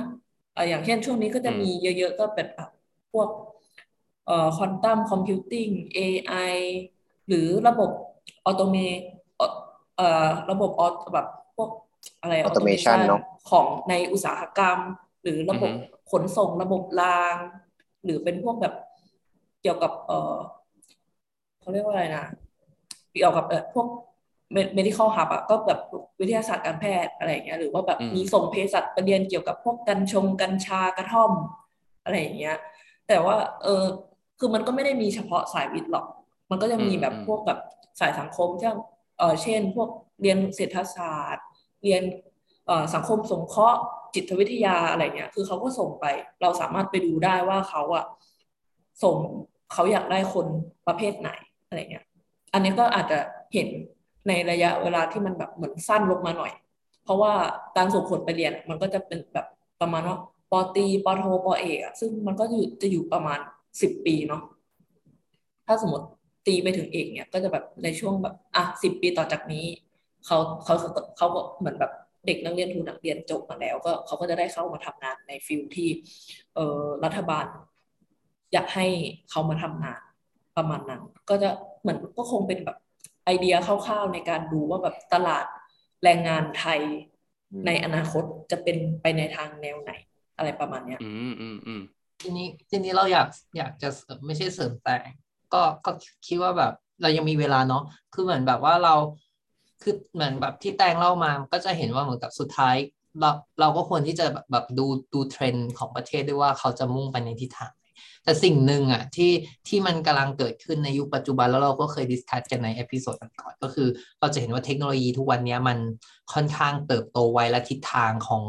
[0.55, 2.69] อ่าอย่างเช่นช่วงนี้ก็จะมีเยอะ ๆ ก็เป็นแบบ
[3.13, 3.30] พวก
[4.28, 6.55] เอ่อ quantum computing AI
[7.28, 7.91] หรือระบบ
[8.45, 8.76] automa-
[9.98, 11.70] เอ่อระบบออแบบพวก
[12.22, 14.78] อะไร automation เนาะของในอุตสาหกรรม
[15.24, 15.72] หรือระบบ
[16.12, 17.36] ขนส่งระบบราง
[18.04, 18.74] หรือเป็นพวกแบบ
[19.62, 20.36] เกี่ยวกับเออ
[21.62, 22.26] เขาเรียกว่าอะไรนะ
[23.12, 23.88] เกี่ยวกับเออพวก
[24.78, 25.80] medical hub อะก็แบบ
[26.20, 31.32] วิทยาศาสตร์การแพทย์อะไรเงี้ยหรือว่าแบบมีส่งเภสัชไปเรียนเกี่ยวกับพวกกัญชงกัญชากระท่อม
[32.04, 32.58] อะไรอย่างเงี้ย
[33.08, 33.84] แต่ว่าเออ
[34.39, 36.06] คือมันก็ไม่ได้มีเฉพาะสายวิทย์หรอก
[36.50, 37.60] มันก็จะมีแบบพวกแบบ
[38.00, 38.76] สายสังคมเช่น
[39.41, 39.89] เช่น พวก
[40.22, 41.46] เรียนเศรษฐศาสตร์
[41.84, 42.04] เรียน
[42.94, 43.80] สังคมสงเคราะห์
[44.16, 46.06] จิตวิทยาอะไรเงี้ย คือเขาก็ส่งไป
[46.41, 48.06] เราสามารถไปดูได้ว่าเขาอะ
[49.04, 49.16] ส่ง
[49.74, 50.48] เขาอยากได้คน
[50.88, 51.30] ประเภทไหน
[51.68, 52.06] อะไรเงี้ย
[52.54, 53.20] อันนี้ก็อาจจะ
[53.54, 53.68] เห็น
[54.28, 56.52] ในระยะเวลาที่มันแบบเหมือนสั้นลงมาหน่อย
[57.04, 57.34] เพราะว่า
[57.78, 59.46] การส่งคนไปเรียนมันก็จะเป็นแบบ
[59.82, 60.18] ประมาณว่า
[60.52, 62.44] ปตีปโทปเอกซึ่งมันก็
[62.82, 63.39] จะอยู่ประมาณ
[63.82, 64.41] สิบปีเนาะ
[65.68, 66.06] ถ้าสมมติ
[66.48, 69.66] ตีไปถึงเอกเนี่ยก็จะแบบในช่วงแบบอะสิบปีต่อจากนี้
[70.26, 70.76] เขาเขา
[71.18, 71.91] เขาก็เหมือนแบบ
[72.26, 75.89] เด็กนักเรียนทุนนักเรียนจบมาแล้วก็เขาก็จะได้เข้ามาทำงานในฟิลที่
[76.56, 77.46] เอ่อรัฐบาล
[78.54, 78.86] อยากให้
[79.30, 80.02] เขามาทำงาน
[80.58, 81.50] ประมาณนั้น ก็จะ
[81.82, 82.78] เหมือนก็คงเป็นแบบ
[83.26, 85.46] ไอเดียคร่าวๆในการดูว่าแบบตลาด
[86.04, 86.82] แรงงานไทย
[87.66, 89.91] ในอนาคตจะเป็นไปในทางแนวไหน
[90.38, 91.82] อะไรประมาณเนี้ย อืมอืมอืม
[92.22, 93.28] ทีนี้ทีนี้เราอยาก
[93.58, 93.89] อยากจะ
[94.26, 95.10] ไม่ใช่เสริมแต่ง
[95.54, 95.91] ก็ก็
[96.28, 97.84] คิดว่าแบบเรายังมีเวลาเนาะ
[98.14, 98.95] คือเหมือนแบบว่าเรา
[99.82, 102.76] คือเหมือนแบบที่แตงเล่ามาก็จะเห็นว่าเหมือนกับสุดท้าย
[103.20, 103.30] เรา
[103.60, 107.74] เราก็ควรที่จะแบบดูดูเทรนด์ของประเทศด้วยว่าเขาจะมุ่งไปในทิศทาง
[108.24, 109.32] แต่สิ่งหนึ่งอะที่
[109.68, 113.88] ที่มันกำลังเกิดขึ้นในยุคปัจจุบันแล้วเราก็เคย discuss กันใน episode ก่อนก็คือ
[114.20, 115.78] เราจะเห็นว่าเทคโนโลยีทุกวันนี้มัน
[116.34, 118.43] ค่อนข้างเติบโตไวและทิศทางของ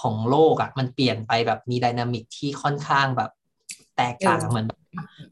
[0.00, 3.30] ของโลกอะมันเปลี่ยนไปแบบมี dynamic ที่ค่อนข้างแบบ
[3.96, 4.66] แตกต่างเหมือน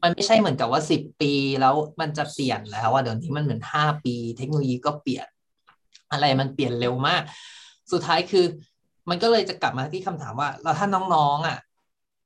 [0.03, 5.27] มันไม่ใช่เหมือนกับว่าสิบปีแล้วมันจะเปลี่ยนแล้วว่าเดี๋ยวนี้มันเหมือนห้าปี เทคโนโลยีก็เปลี่ยน
[6.11, 7.21] อะไรมันเปลี่ยนเร็วมาก
[7.91, 8.45] สุดท้ายคือ
[9.09, 11.59] มันก็เลยจะกลับมาที่คำถามว่าเราถ้าน้องๆอะ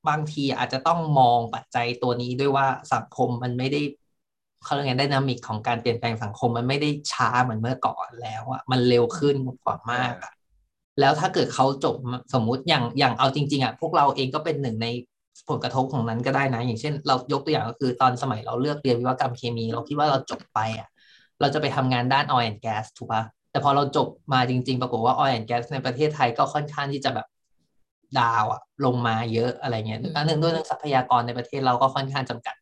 [0.08, 3.80] บางทีอาจจะต้องมองปัจจัยตัวนี้ด้วยว่าสังคมมันไม่ได้
[4.64, 10.32] เขาเรียกไงไดนามิกของการเปลี่ยนแปลงสังคมมันไม่ได้ช้าเหมือนเมื่อก่อนแล้วอะมันเร็วขึ้นกว่ามากอะ
[11.00, 11.96] แล้วถ้าเกิดเขาจบ
[12.34, 14.86] สมมุติอย่างอย่างเอาจริง ๆอะพวกเราเองก็เป็นหนึ่งใน
[15.48, 20.88] ผลกระทบของนั้นก็ได้นะ อย่างเช่น เรายกตัวอย่างก็คือตอนสมัยเราเลือกเรียนวิศวกรรมเคมี เราคิดว่าเราจบไปอะ
[21.40, 27.26] เราจะไปทำงานด้าน oil and gas ถูกปะแต่พอเราจบมาจริง ๆ ปรากฏว่า oil and gas ในประเทศไทยก็ค่อนข้างที่จะแบบ
[28.18, 32.54] ดาวอะลงมาเยอะอะไรเงี้ยอันหนึ่งด้วยเรื่องทรัพยากรในประเทศเราก็ค่อนข้างจำกัด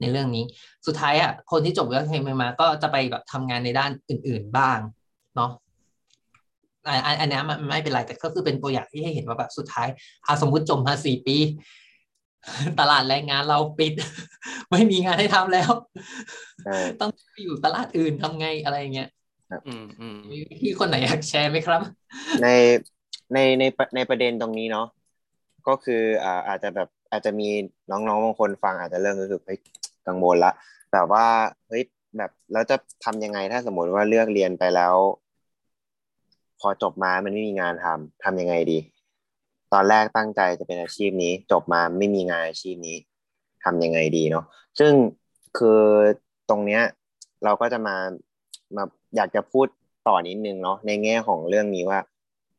[0.00, 0.44] ในเรื่องนี้
[0.86, 4.78] สุดท้ายอะคนที่จบวิศวกรรมเคมีมาก็จะไปแบบทำงานในด้านอื่น ๆบ้าง
[5.36, 5.50] เนาะ
[6.86, 9.88] อันอันนี้มันไม่เป็นไรแต่ก็คือเป็นตัวอย่างที่ให้เห็นว่าแบบสุดท้าย
[10.26, 11.36] อาสมมติจบมาสี่ปี
[12.80, 13.92] ตลาดแรงงานเราปิด
[14.70, 15.70] ไม่มีงานให้ทำแล้ว
[17.00, 19.08] ต้องไปอยู่ตลาดอื่นทำไงอะไรเงี้ย
[20.30, 21.80] มีที่คนไหนอยากแชร์ไหมครับ
[22.42, 22.48] ใน
[23.34, 23.64] ในใน
[23.96, 24.86] ในประเด็นตรงนี้เนาะ
[25.68, 27.48] ก็คืออ่าอาจจะแบบอาจจะมี
[27.90, 29.60] น้องๆบางคนฟังอาจจะเริ่มรู้สึกเฮ้ย
[30.06, 30.52] กังวลละ
[30.92, 31.26] แบบว่า
[31.68, 31.82] เฮ้ย
[32.16, 34.94] แบบแล้วจะทำยังไงถ้าสมมติว่าเลือกเรียนไปแล้ว
[36.60, 38.78] พอจบมามันไม่มีงานทำทำยังไงดี
[39.72, 42.96] ตอนแรกตั้งใจจะเป็นอาชีพนี้ จบมาไม่มีงานอาชีพนี้
[43.64, 44.44] ทำยังไงดีเนาะ
[44.78, 44.92] ซึ่ง
[45.58, 45.82] คือ
[46.50, 46.82] ตรงเนี้ย
[47.44, 47.96] เราก็จะมา
[48.76, 48.84] มา
[49.16, 49.66] อยากจะพูด
[50.08, 52.00] ต่อนิดนึงเนาะในแง่ของเรื่องนี้ว่า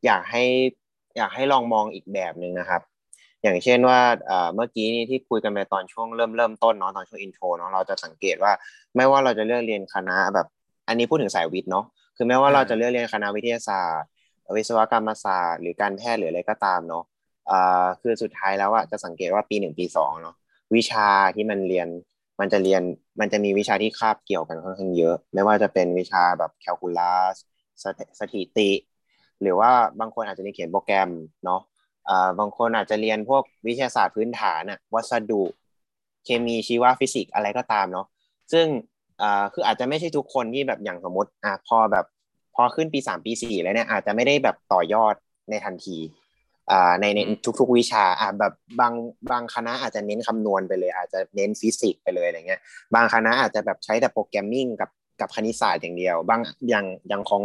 [0.06, 0.44] อยากให้
[1.16, 2.82] อยากให้ลองมองอีกแบบหนึ่งนะครับ
[3.42, 4.00] อย่างเช่นว่า
[4.54, 8.52] เมื่อกี้นี้ที่คุยกันไปตอนช่วงเริ่มเริ่มต้นเนาะตอนช่วงอินโทรเนาะเราจะสังเกตว่า
[8.96, 10.46] ไม่ว่าเราจะเลือกเรียนคณะแบบ
[10.88, 11.84] อันนี้พูดถึงสายวิทย์เนาะ
[12.16, 14.08] คือไม่ว่าเราจะเลือกเรียนคณะวิทยาศาสตร์
[14.56, 17.04] วิศวกรรมศาสตร์หรือการแพทย์หรืออะไรก็ตามเนาะ
[17.50, 20.34] อ่าคือสุดท้ายแล้วอะจะสังเกตว่าปีหนึ่งปีสองเนาะ
[20.76, 21.88] วิชาที่มันเรียน
[22.40, 22.82] มันจะเรียน
[23.20, 27.36] มันจะมีวิชาที่คาบเกี่ยวกันค่อนข้างเยอะ ไม่ว่าจะเป็นวิชาแบบแคลคูลัส
[28.20, 28.70] สถิติ
[29.42, 29.70] หรือว่า
[30.00, 31.10] บางคนอาจจะเรียนเขียนโปรแกรม
[31.44, 31.60] เนาะ
[32.08, 35.42] อ่าบางคนอาจจะเรียนพวกวิทยาศาสตร์พื้นฐานอะวัสดุ
[36.24, 38.06] เคมีชีวฟิสิกส์อะไรก็ตามเนาะ
[38.52, 38.66] ซึ่ง
[39.20, 42.04] อ่าคืออาจจะไม่ใช่ทุกคนที่แบบอย่างสมมติอะพอแบบ
[42.60, 45.14] อขึ้นปีสามปีสี่แล้วเนี่ยอาจจะไม่ได้แบบต่อยอด
[45.50, 45.98] ในทันที
[46.70, 47.20] อ่าในใน
[47.60, 48.94] ทุก ๆ วิชาอ่าแบบบาง
[49.30, 52.60] บางคณะอาจจะเน้นคำนวณไปเลย อาจจะเน้นฟิสิกส์ไปเลยอะไรเงี้ย
[52.94, 54.90] บางคณะอาจจะแบบใช้แต่ programming กับ
[55.20, 57.42] กับคณิตศาสตร์อย่างเดียว บางอย่างอย่างของ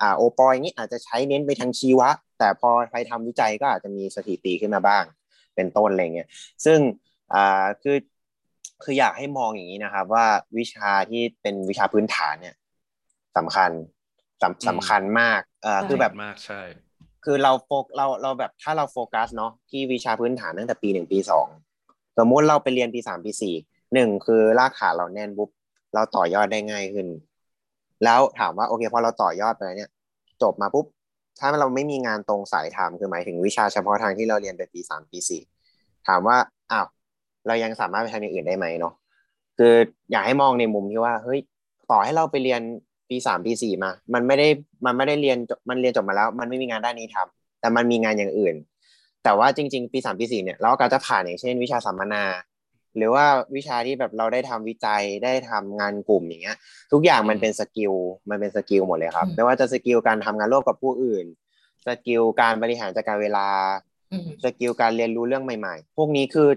[0.00, 2.08] อ่าโอปอยนี้อาจจะใช้เน้นไปทางชีวะ
[2.38, 5.04] แต่พอไปทำวิจัยก็อาจจะมีสถิติขึ้นมาบ้าง
[5.54, 6.28] เป็นต้นอะไรเงี้ย
[6.64, 6.78] ซึ่ง
[7.34, 7.96] อ่าคือ
[8.82, 10.26] คืออยากให้มองอย่างนี้นะครับ ว่า
[10.58, 12.54] วิชาที่เป็นวิชาพื้นฐานเนี่ย
[13.36, 13.70] สำคัญ
[14.44, 16.60] สำสำคัญมากเอ่อคือแบบมากใช่
[17.24, 21.46] คือเราโฟกเราเราแบบถ้าเราโฟกัสเนาะที่วิชาพื้นฐานตั้งแต่ปีหนึ่งปีสอง
[22.18, 23.54] สมมุติเราไปเรียนปีสามปีสี่
[23.94, 25.50] หนึ่งคือรากฐานเราแน่นปุ๊บ
[25.94, 27.06] เราต่อยอดได้ง่ายขึ้น
[28.04, 29.90] แล้วถามว่าโอเคพอเราต่อยอดไปเนี่ย
[30.42, 30.86] จบมาปุ๊บ
[31.38, 35.42] ถ้าเราไม่มีงานตรงสายทำคือหมายถึงวิชาเฉพาะทางที่เราเรียนไปปีสามปีสี่
[36.08, 36.36] ถามว่า
[36.72, 36.86] อ้าว
[37.46, 38.94] เรายังสามารถไปทำอย่างอื่นได้ไหมเนาะ
[39.58, 39.74] คือ
[40.10, 41.40] อยากให้มองในมุมที่ว่าเฮ้ย
[41.90, 42.62] ต่อให้เราไปเรียน
[43.14, 44.48] ปีสามปีสี่มา มันไม่ได้
[44.86, 45.38] มันไม่ได้เรียน
[45.68, 48.54] มันเรียนจบมาแล้ว มันไม่มีงานด้านนี้ทำแต่มันมีงานอย่างอื่น
[49.24, 52.24] แต่ว่าจริง ๆ ปีสามปีสี่เนี่ยเราก็จะผ่านอย่างเช่น วิชาสัมมนา
[52.96, 53.24] หรือว่า
[53.56, 56.56] วิชาที่แบบเราได้ทำวิจัยได้ทำงานกลุ่มอย่างเงี้ย
[56.92, 57.92] ทุกอย่างมันเป็น skill
[58.30, 61.26] มันเป็น skill หมดเลยครับ ไม่ว่าจะ skill การทำงานร่วมกับผู้อื่น
[61.86, 63.46] skill การบริหารจัดการเวลา
[64.44, 66.48] skill การเรียนรู้เรื่องใหม่ๆ พวกนี้คือ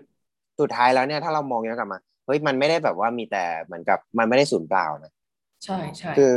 [0.60, 5.12] สุดท้ายแล้วเนี่ยถ้าเรามองย้อนกลับมาเฮ้ยมันไม่ได้แบบว่ามีแต่เหมือนกับมันไม่ได้สูญเปล่านะ
[5.66, 6.34] ใช่ใช่คือ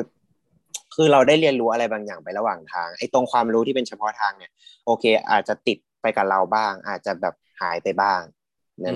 [0.95, 4.53] คือเราได้เรียนรู้อะไรบางอย่างไประหว่างทางไอ้ตรงความรู้ที่เป็นเฉพาะทางเนี่ย
[4.87, 8.21] โอเค อาจจะติดไปกับเราบ้าง อาจจะแบบหายไปบ้าง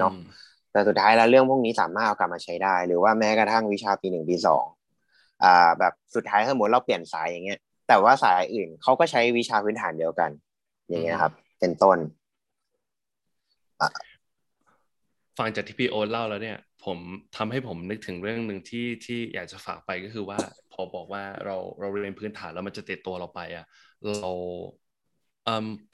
[0.01, 0.13] เนาะ
[0.73, 4.65] แต่สุดท้ายแล้วเรื่องพวกนี้สามารถเอากลับมาใช้ได้ หรือว่าแม้กระทั่งวิชาปีหนึ่งปีสอง
[5.45, 10.31] อ่า แบบสุดท้ายสมมติเราเปลี่ยนสายอย่างเงี้ย แต่ว่าสายอื่นเขาก็ใช้วิชาพื้นฐานเดียวกัน
[10.89, 11.99] อย่างเงี้ยครับ เป็นต้น
[15.39, 16.99] ฟังจากที่พี่โอ๊ตเล่าแล้วเนี่ย ผม
[17.37, 20.39] ทำให้ผมนึกถึงเรื่องหนึ่งที่ที่อยากจะฝากไปก็คือว่า
[20.73, 23.67] พอบอกว่าเราเราเรียนพื้นฐานแล้วมันจะติดตัวเราไปอะ
[24.07, 24.31] เรา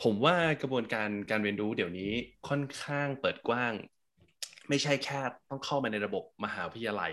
[0.02, 2.12] ผมว่ากระบวนการการเรียนรู้เดี๋ยวนี้
[2.48, 3.72] ค่อนข้างเปิดกว้าง
[4.68, 5.20] ไม่ใช่แค่
[5.50, 7.12] ต้องเข้ามาในระบบมหาวิทยาลัย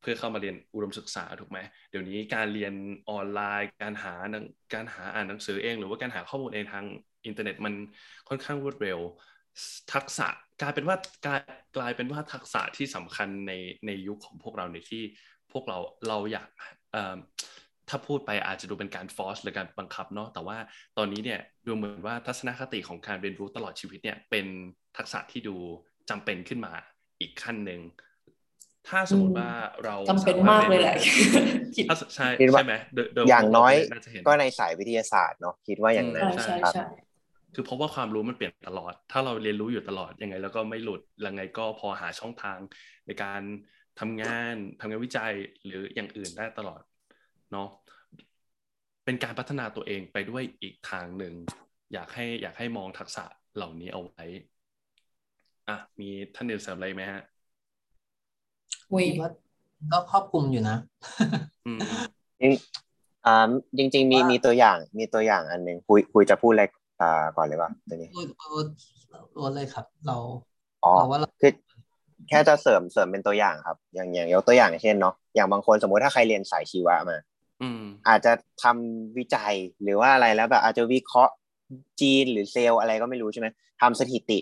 [0.00, 1.58] เพื่อเข้ามาเรียนอุดมศึกษาถูกไหม
[1.90, 2.74] เดี๋ยวนี้การเรียน
[3.10, 4.14] ออนไลน์ การหา
[4.74, 6.84] การหาอ่านหนังสือเอง หรือว่าการหาข้อมูลเองทาง
[7.26, 7.74] อินเทอร์เน็ตมัน
[8.28, 8.98] ค่อนข้างรวดเร็ว
[9.92, 10.28] ทักษะ
[10.60, 10.96] กลายเป็นว่า
[11.26, 11.40] กลาย
[11.76, 13.52] กลายเป็นว่าทักษะที่สำคัญใน
[13.86, 15.02] ในยุคของพวกเราในที่
[15.52, 15.78] พวกเรา
[16.08, 16.48] เราอยาก
[17.88, 20.56] ถ้าพูดไปอาจจะดูเป็นการฟอร์สหรือการบังคับเนาะแต่ว่า
[20.98, 24.46] ตอนนี้เนี่ยดูเหมือนว่าทัศนคติของการเรียนรู้ตลอดชีวิตเนี่ยเป็น
[24.96, 25.56] ทักษะที่ดู
[26.10, 26.72] จำเป็นขึ้นมา
[27.20, 27.80] อีกขั้นหนึ่ง
[28.88, 29.50] ถ้าสมมติว่า
[29.84, 30.96] เราจำเป็นมากเลยแหละ
[32.14, 32.74] ใช่ใช่ไหม
[33.28, 33.74] อย่างน้อย
[34.26, 36.84] ก็ในสายวิทยาศาสตร์เนาะคิดว่าอย่างนั้นใช่ใช่
[37.54, 42.58] คือเพราะว่าความรู้มันเปลี่ยนตลอด ถ้าเราเรียนรู้อยู่ตลอดยังไง แล้วก็ไม่หลุดยังไงก็พอหาช่องทาง
[43.06, 43.42] ในการ
[44.00, 45.32] ทำงานทำงานวิจัย
[45.64, 46.82] หรืออย่างอื่นได้ตลอด
[47.52, 47.68] เนาะ
[49.04, 51.34] เป็นการพัฒนาตัวเองไปด้วยอีกทางหนึ่ง
[51.92, 53.24] อยากให้อยากให้มองทักษะ
[53.56, 54.24] เหล่านี้เอาไว้
[55.68, 57.22] อะมีท่านอื่นเสริมอะไรไหมฮะ
[58.94, 59.30] วิว่า
[59.92, 60.76] ก็ครอบคลุมอยู่นะ
[61.66, 61.80] อืม
[63.26, 66.64] อ่าจริง ๆ มีมีตัวอย่างมีตัวอย่างอันหนึ่งคุยคุยจะพูดอะไร
[67.00, 68.08] อ่าก่อนเลยว่าตัวนี้
[69.36, 70.16] ตัวเลยครับ เรา
[70.84, 71.52] อ๋อว่าคือ
[72.28, 77.16] แค่จะเสริมเสริมเป็นตัวอย่างครับ อย่างอย่างยกตัวอย่างเช่นเนาะอย่างบางคนสมมติถ้าใครเรียนสายชีวะมา
[77.62, 78.32] อืมอาจจะ
[78.62, 81.32] ทำวิจัยหรือว่าอะไรแล้วแบบอาจจะวิเคราะห์
[82.00, 83.48] จีนหรือเซลล์อะไรก็ไม่รู้ใช่ไหม
[83.80, 84.38] ทำสถิติ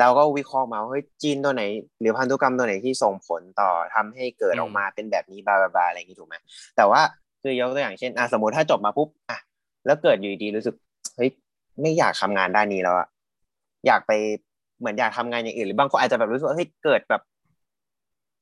[0.00, 1.62] เราก็วิเคราะห์มาเฮ้ยจีนตัวไหน
[2.00, 6.34] หรือพันธุกรรมตัวไหนที่ส่งผลต่อทำให้เกิดออกมาเป็นแบบนี้บาบาอะไรอย่างนี้ถูกไหม
[6.76, 7.00] แต่ว่า
[7.42, 9.38] คือยกตัวอย่างเช่นอะสมมติถ้าจบมาปุ๊บอะ
[9.86, 10.82] แล้วเกิดอยู่ดีรู้สึกเฮ้ย
[11.80, 13.08] ไม่อยากทำงานด้านนี้แล้วอะ
[13.86, 14.12] อยากไป
[14.78, 17.22] เหมือนอยากทำงานอย่างอื่นหรือบางคนอาจจะแบบรู้สึกว่าเฮ้ยเกิดแบบ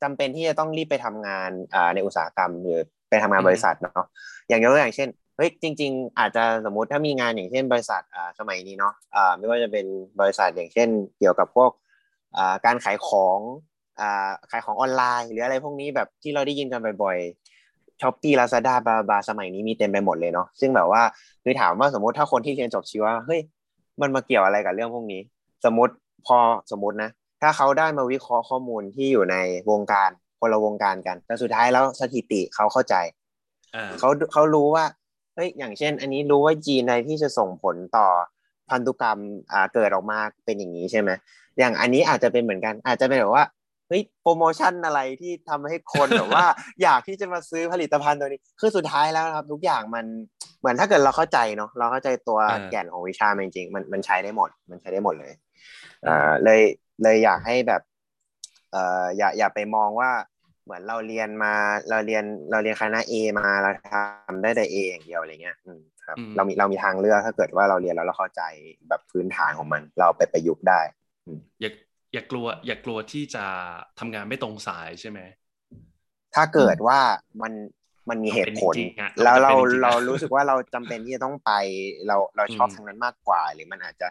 [0.02, 2.78] จำเป็นที่จะต้องรีบไปทำงานอ่าในอุตสาหกรรมหรือ
[3.10, 4.06] ไปทำงานบริษัทเนาะ
[4.48, 9.86] อย่างยกตัวอย่างเช่นเฮ้ยจริง ๆ อาจจะสมมุติถ้ามีงานอย่างเช่นบริษัทอ่าสมัยนี้เนาะอ่าไม่ว่าจะเป็น
[10.20, 11.70] บริษัทอย่างเช่น เกี่ยวกับพวก
[12.36, 13.38] อ่าการขายของ
[14.00, 17.49] อ่าขายของออนไลน์ หรืออะไรพวกนี้แบบที่เราได้ยินกันบ่อยๆ
[18.00, 21.02] ช้อปปี้ลาซาด้าบาบาสมัยนี้มีเต็มไปหมดเลยเนาะซึ่งแบบว่า
[21.42, 23.40] คือถามว่าสมมติถ้าคนที่เรียนจบชีวะเฮ้ย
[24.00, 25.20] มันมาเกี่ยวอะไรกับเรื่องพวกนี้
[25.64, 25.94] สมมติ
[26.26, 26.36] พอ
[26.70, 27.10] สมมตินะ
[27.42, 29.36] ถ้าเขาได้มาวิเคราะห์ข้อมูลที่อยู่ใน
[29.70, 32.94] วงการคนละวงการกันแต่สุดท้ายแล้วสถิติเขาเข้าใจ
[33.98, 34.84] เขาเขารู้ว่า
[35.34, 38.06] เฮ้ยอย่างเช่น อันนี้รู้ว่าจีนในที่จะส่งผลต่อ
[38.70, 39.18] พันธุกรรม
[39.52, 41.10] อ่าเกิดออกมาเป็นอย่างนี้ใช่ไหม
[41.58, 43.44] อย่างอันนี้อาจจะเป็นเหมือนกัน อาจจะเป็นแบบว่า
[43.90, 46.46] เฮ้ยโปรโมชั่นอะไรที่ทำให้คนแบบว่า
[46.82, 50.04] อยากที่จะมาซื้อผลิตภัณฑ์ตัวนี้ คือสุดท้ายแล้วครับ ทุกอย่างมัน
[50.60, 52.38] เหมือนถ้าเกิดเราเข้าใจเนาะเราเข้าใจตัว
[52.70, 55.32] แก่นของวิชาจริงๆมันมันใช้ได้หมด มันใช้ได้หมดเลย
[56.06, 56.60] อ่าเลย
[57.02, 57.82] เลยอยากให้แบบ
[58.72, 60.10] เอ่ออย่าอย่าไปมองว่า
[60.64, 61.52] เหมือนเราเรียนมา
[61.90, 68.42] เราเรียนเราเรียนคณะ A มาเราทำได้แต่ A อย่างเดียวอะไรเงี้ยอืมครับเรามีเรามีทางเลือกถ้าเกิดว่าเราเรียนแล้วเราเข้าใจ
[68.88, 70.80] แบบพื้นฐานของมัน เราไปประยุกต์ได้
[71.60, 71.70] อย่า
[72.12, 73.44] อย่ากลัว อย่ากลัวที่จะ
[73.98, 75.20] ทำงานไม่ตรงสายใช่ไหม
[76.34, 76.98] ถ้าเกิดว่า
[77.42, 77.52] มัน
[78.10, 78.74] มันมีเหตุผล
[79.24, 79.52] แล้วเรา
[79.82, 81.52] เรารู้สึกว่าเราจำเป็นที่จะต้องไป
[82.06, 84.08] เราเราชอบทางนั้นมากกว่า หรือมันอาจจะ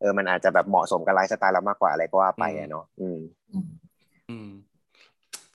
[0.00, 3.18] เออมันอาจจะแบบเหมาะสมกับไลฟ์สไตล์เรามากกว่าอะไรก็ว่าไปอะเนาะอืม
[4.30, 4.48] อืม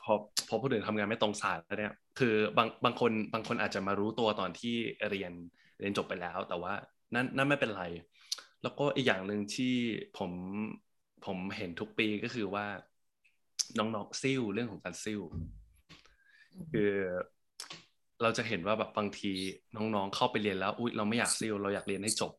[0.03, 0.13] พอ
[0.47, 4.75] พอพูดถึงทำงานไม่ตรงสายแล้วเนี่ย คือบางบางคนบางคนอาจจะมารู้ตัวตอนที่
[5.09, 5.31] เรียน
[5.79, 6.73] เรียนจบไปแล้ว แต่ว่า
[7.13, 7.83] นั่นนั่นไม่เป็นไร
[8.63, 9.75] แล้วก็อีกอย่างหนึ่งที่
[10.17, 10.31] ผม
[11.25, 12.65] ผมเห็นทุกปีก็คือว่า
[13.77, 15.21] น้องๆซิ่วเรื่องของการซิ่ว
[16.71, 16.91] คือ
[18.21, 19.31] เราจะเห็นว่าแบบบางที
[19.75, 22.31] น้องๆเข้าไปเรียนแล้วอุ้ยเราไม่อยากซิ่วเราอยากเรียนให้จบ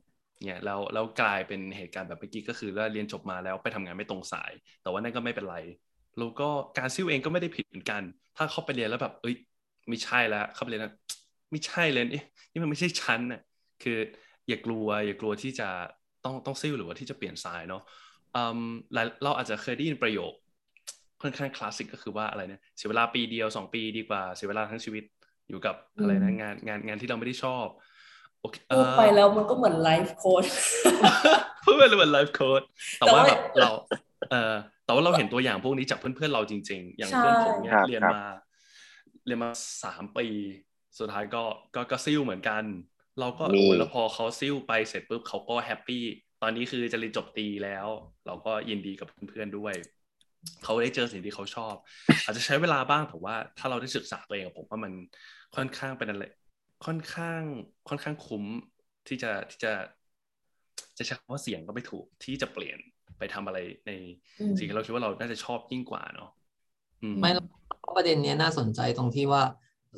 [0.46, 4.52] เนี่ยแล้วแล้วกลายเป็นเหตุการณ์แบบเมื่อกี้ก็คือว่าเรียนจบมาแล้วไปทำงานไม่ตรงสาย
[4.82, 5.56] แต่ว่านั่นก็ไม่เป็นไร
[6.18, 6.48] แล้วก็
[6.78, 8.02] การซิ่วเองก็ไม่ได้ผิดเหมือนกัน
[8.36, 9.34] ถ้าเข้าไปเรียนแล้วแบบ เอ้ย
[9.88, 10.92] ไม่ใช่แล้วเข้าไปเรียนแล้ว
[11.50, 12.22] ไม่ใช่เลยนี่
[12.52, 13.40] นี่มันไม่ใช่ชั้นน่ะ
[13.82, 13.98] คือ
[14.48, 15.68] อย่ากลัวอย่ากลัวที่จะ
[16.24, 17.82] ต้องต้องซิ่วหรือว่าที่จะเปลี่ยนสายเนาะ
[19.22, 20.32] เราอาจจะเคยได้ยินประโยค
[21.22, 25.04] ค่อนข้างคลาสสิกก็คือว่าอะไรเนี่ยเสียเวลาปีเดียวสองปีดีกว่าเสียเวลาทั้งชีวิต
[25.48, 27.66] อยู่กับอะไรนะงานงานงานที่เราไม่ได้ชอบ
[28.76, 30.44] พูดไปแล้วมันก็เหมือน life coach
[31.64, 32.62] พูดไปเหมือน life coach
[32.98, 33.70] แต่ว่าแบบเรา
[34.30, 34.54] เออ
[34.84, 38.22] แต่ว่าเราเห็นตัวอย่างพวกนี้จากเพื่อนๆเราจริง ๆ อย่างเพื่อนผมเนี่ยเรียนมา
[39.26, 39.50] เรียนมา
[39.84, 40.26] สามปี
[40.98, 41.42] สุดท้ายก็
[41.74, 42.62] ก็ก็ซิ่วเหมือนกัน
[43.20, 46.04] เราก็โอ้แล้วพอเขาซิ่วไปเสร็จปุ๊บเขาก็ happy
[46.42, 47.86] ตอนนี้คือจะเรียนจบตีแล้ว
[48.26, 49.74] เราก็ยินดีกับเพื่อนๆด้วย
[50.64, 51.74] เขาได้เจอสิ่งที่เขาชอบ
[52.24, 54.92] อาจจะใช้เวลาบ้างแต่ว่าถ้าเราได้ศึกษาตัวเองผมว่ามัน
[55.56, 56.24] ค่อนข้างเป็นอะไร
[56.86, 57.42] ค่อนข้าง
[57.88, 58.44] ค่อนข้างคุ้ม
[59.08, 59.72] ที่จะที่จะ
[60.98, 62.78] จะใช้คำว่าเสียงก็ไม่ถูกที่จะเปลี่ยน
[63.18, 63.92] ไปทำอะไรใน
[64.58, 66.30] สิ่งที่เราคิดว่าเราน่าจะชอบยิ่งกว่าเนาะ
[67.20, 67.30] ไม่
[67.96, 69.42] ประเด็นนี้น่าสนใจตรงที่ว่า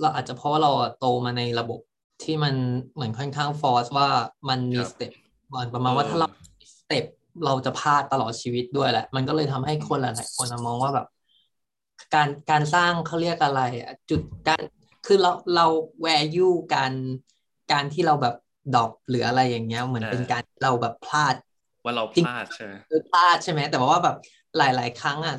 [0.01, 1.81] เราอาจจะเพราะว่าเราโตมาในระบบ
[2.25, 2.55] ที่มัน
[2.95, 4.09] เหมือนค่อนข้าง force ว่า
[4.49, 5.13] มันมี step
[5.55, 6.29] มันประมาณว่าถ้าเรา
[6.77, 7.05] step
[7.45, 11.07] เราจะพลาดตลอดชีวิตด้วยแหละ มันก็เลยทำให้คนหลายๆคนมองว่าแบบ
[12.15, 14.63] การการสร้างเขาเรียกอะไรอะจุดการ
[15.07, 15.67] คือเราเรา
[16.01, 16.93] value การ
[17.73, 18.35] การที่เราแบบ
[18.75, 21.35] drop หรืออะไรอย่างเงี้ยเหมือนเป็นการเราแบบพลาด
[21.85, 22.75] ว่าเราพลาดใช่ไหม
[23.13, 24.17] พลาดใช่ไหมแต่ว่าแบบ
[24.59, 25.37] หลาย ๆ ครั้งอะ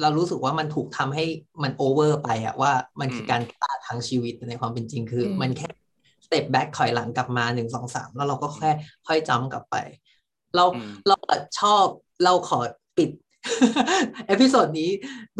[0.00, 1.24] เรารู้สึกว่ามันถูกทำให้
[1.62, 8.70] มัน over ไปอะว่ามันคือการพลาดทั้งชีวิตในความเป็นจริงคือ มันแค่ step back ถอยหลังกลับมาหนึ่งสองสามแล้วเราก็แค่
[9.06, 9.76] ค่อยจำกลับไป
[10.54, 10.64] เรา
[11.08, 11.16] เรา
[11.60, 11.84] ชอบ
[12.24, 12.60] เราขอ
[12.98, 13.10] ปิด
[14.26, 14.90] episode นี้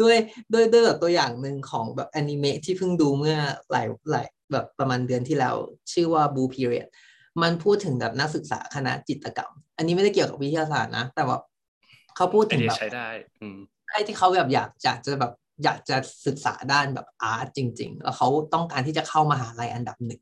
[0.01, 0.17] ด้วย
[0.53, 3.37] ด้วยด้วยแบบตัวอย่างหนึ่งของแบบอนิเมะที่เพิ่งดูเมื่อ
[3.71, 5.55] หลายหลายแบบประมาณเดือนที่แล้ว
[5.91, 6.87] ชื่อว่า Blue Period
[7.41, 11.37] มันพูดถึงแบบนักศึกษาคณะจิตรกรรม อันนี้ไม่ได้เกี่ยวกับวิทยาศาสตร์นะ แต่ว่า
[12.15, 13.09] เขาพูดถึงแบบใช้ได้
[13.89, 15.33] ใครที่เขาแบบอยากอยากจะแบบ
[15.63, 20.21] อยากจะศึกษาด้านแบบอาร์ตจริง ๆ แล้วเขาต้องการที่จะเข้ามาหาลัยอันดับหนึ่ง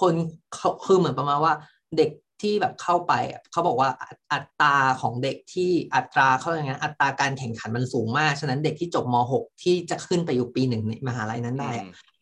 [0.00, 0.14] คน
[0.54, 1.54] เขาคือเหมือนประมาณว่า
[1.96, 2.10] เด็ก
[2.42, 3.12] ที่แบบเข้าไป
[3.52, 3.90] เขาบอกว่า
[4.32, 11.72] อัตราของเด็กที่อัตราเขาอย่างนี้อัตราการแข่งขันมันสูงมาก ฉะนั้นเด็กที่จบม .6 ที่จะขึ้นไปอยู่ปีหนึ่งในมหาลัยนั้นได้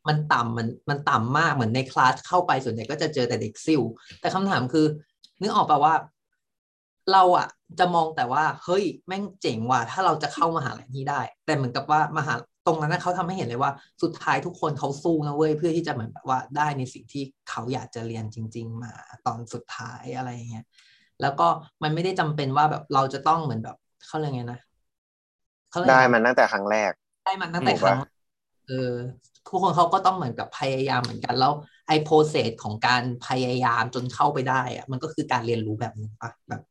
[0.08, 3.82] มันต่ำมันมันต่ำมากเหมือนในคลาสเข้าไปส่วนใหญ่ก็จะเจอแต่เด็กซิ่ว
[4.20, 4.86] แต่คำถามคือ
[5.40, 5.94] นึกออกป่าว่า
[7.12, 7.48] เราอะ
[7.78, 12.34] จะมองแต่ว่า เฮ้ยแม่งเจ๋งว่ะถ้าเราจะเข้ามหาลัยนี้ได้ แต่เหมือนกับว่ามหา
[12.66, 18.92] ตรงนั้นเขาทำให้เห็นเลยว่าสุดท้ายทุกคนเขาสู้นะเว้ยเพื่อที่จะเหมือนแบบว่าได้ในสิ่งที่เขาอยากจะเรียนจริง ๆ มา
[19.26, 20.66] ตอนสุดท้ายอะไรเงี้ย
[21.20, 21.46] แล้วก็
[21.82, 24.60] มันไม่ได้จำเป็นว่าแบบเราจะต้องเหมือนแบบเขาเรียกไงนะ
[25.90, 26.92] ได้มันตั้งแต่ครั้งแรก
[27.24, 27.98] ได้มันตั้งแต่ครั้ง
[28.68, 28.92] เออ
[29.46, 31.52] ทุกคนเขาก็ต้องเหมือนกับพยายามเหมือนกัน แล้ว
[31.88, 36.62] ไอ้โปรเซสของการพยายามจนเข้าไปได้อะมันก็คือการเรียนรู้แบบนึงปะแบบ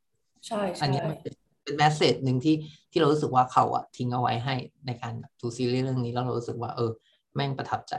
[0.47, 1.33] ใช่อันนี้เป็น
[1.77, 2.55] แมสเซจหนึ่งที่
[2.91, 4.55] ที่เรารู้สึกว่าเขาอะทิ้งเอาไว้ให้
[4.85, 6.91] ในการดูซีรีส์เรื่องนี้แล้วเรารู้สึกว่า เออ
[7.35, 7.93] แม่งประทับใจ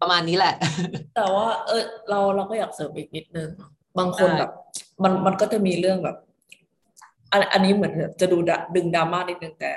[0.00, 0.54] ประมาณนี้แหละ
[1.16, 3.48] แต่ว่า เออ เราเราก็อยากเสริมอีกนิดนึง
[3.98, 4.50] บางคนแบบ
[5.02, 6.16] มันมันก็จะมีเรื่องแบบ
[7.32, 8.38] อันอันนี้เหมือนจะดู
[8.76, 9.70] ดึงดราม่านิดนึงแต่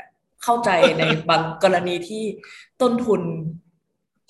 [0.43, 0.69] เข้าใจ
[0.99, 2.23] ในบางกรณีที่
[2.81, 3.21] ต้นทุน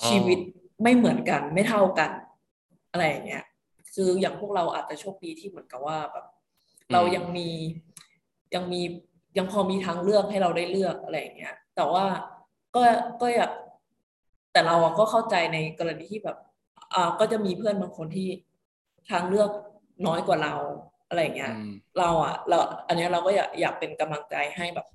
[0.08, 0.40] ชีวิต
[0.84, 2.12] ไม่เหมือนกัน ไม่เท่ากัน
[2.92, 3.44] อะไรอย่างเงี้ย
[3.94, 6.26] คืออย่างพวกเราอาจจะโชคดีที่เหมือนกับว่าแบบ
[6.94, 7.50] เรายังมี
[8.56, 8.82] ยังมี
[9.38, 12.06] ยังพอมีทางเลือกให้เราได้เลือกอะไรอย่างเงี้ย แต่ว่า
[12.76, 12.82] ก็
[13.22, 13.52] ก็อยาก
[14.52, 16.38] แต่เราก็เข้าใจในกรณีที่แบบ
[16.94, 18.28] อ่าก็จะมีเพื่อนบางคนที่
[19.10, 19.50] ทางเลือก
[20.08, 20.56] น้อยกว่าเรา
[21.08, 21.54] อะไรเงี้ย
[22.00, 22.58] เราอะเรา
[22.88, 24.88] อันนี้เราก็อยากอยากเป็นกำลังใจให้แบบ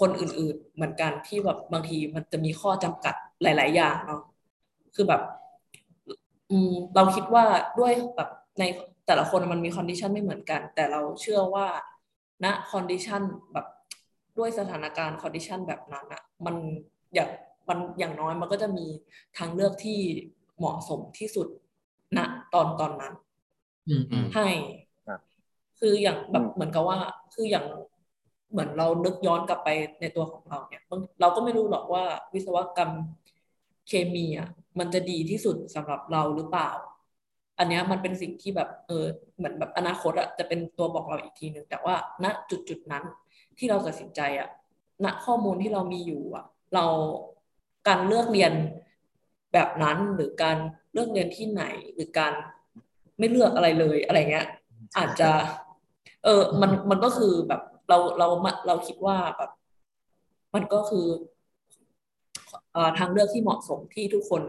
[0.00, 4.22] คนอื่นๆเหมือนกันที่แบบบางทีมันจะมีข้อจำกัดหลาย ๆ อย่างเนาะ
[4.94, 5.22] คือแบบ
[6.50, 7.44] อืมเราคิดว่า
[7.78, 8.64] ด้วยแบบ ใน
[9.06, 11.66] แต่ละคนมันมี condition ไม่เหมือนกัน แต่เราเชื่อว่า
[12.44, 13.22] ณ condition
[13.52, 13.66] แบบ
[14.38, 16.56] ด้วยสถานการณ์ condition แบบนั้นอะมัน
[17.14, 17.30] อย่าง
[17.68, 18.86] มันอย่างน้อยมันก็จะมี
[19.38, 19.98] ทางเลือกที่
[20.58, 21.48] เหมาะสมที่สุด
[22.16, 22.18] ณ
[22.54, 23.14] ตอนตอนนั้น
[24.34, 24.48] ให้
[25.78, 26.98] คืออย่างแบบเหมือนกับว่า
[27.34, 27.66] คืออย่าง
[28.52, 29.68] เหมือนเรานึกย้อนกลับไป
[30.00, 30.82] ในตัวของเราเนี่ย
[31.20, 32.90] เราก็ไม่รู้หรอกว่าวิศวกรรม
[33.88, 34.48] เคมีอะ
[34.78, 36.70] มันจะดีที่สุดสำหรับเราหรือเปล่า
[37.58, 41.94] อันนี้มันเป็นสิ่งที่แบบเออเหมือนแบบอนาคตอะจะเป็นตัวบอกเราอีกทีหนึ่งแต่ว่า
[42.24, 43.04] ณจุดจุดนั้น
[43.58, 44.48] ที่เราตัดสินใจอะ
[45.04, 46.44] ณข้อมูลที่เรามีอยู่อะ
[46.74, 46.84] เรา
[47.88, 48.52] การเลือกเรียน
[49.52, 50.56] แบบนั้นหรือการ
[50.92, 52.32] เลือกเรียนที่ไหนหรือการ
[53.18, 54.46] ไม่เลือกอะไรเลยอะไรเงี้ย
[54.98, 55.30] อาจจะ
[56.24, 58.28] เออมันมันก็คือแบบเราเรา
[58.66, 59.50] เราคิดว่าแบบ
[60.54, 61.06] มันก็คือ
[62.98, 64.40] ทางเลือกที่เหมาะสมที่ทุกคน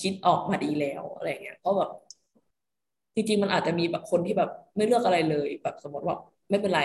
[0.00, 1.90] คิดออกมาดีแล้วอะไรเงี้ยเพราะแบบ
[3.16, 6.16] จริงๆมันอาจจะมีแบบคนที่แบบไม่เลือกอะไรเลยแบบสมมติว่า
[6.50, 6.82] ไม่เป็นไร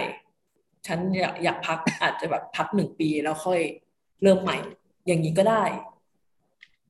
[0.87, 3.59] ฉันอยากอยากพักอาจจะแบบพักหนึ่งปีแล้วค่อย
[4.23, 4.57] เริ่มใหม่
[5.07, 5.63] อย่างนี้ก็ได้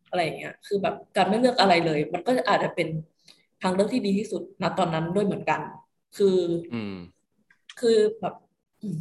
[0.10, 2.88] อะไรเงี้ย คือแบบการไม่เลือกอะไรเลย มันก็อาจจะเป็น
[3.62, 5.62] ทางเลือกที่ดีที่สุดณตอนนั้นด้วยเหมือนกัน
[6.18, 6.38] คือ
[6.74, 6.96] อืม
[7.80, 8.34] คือแบบ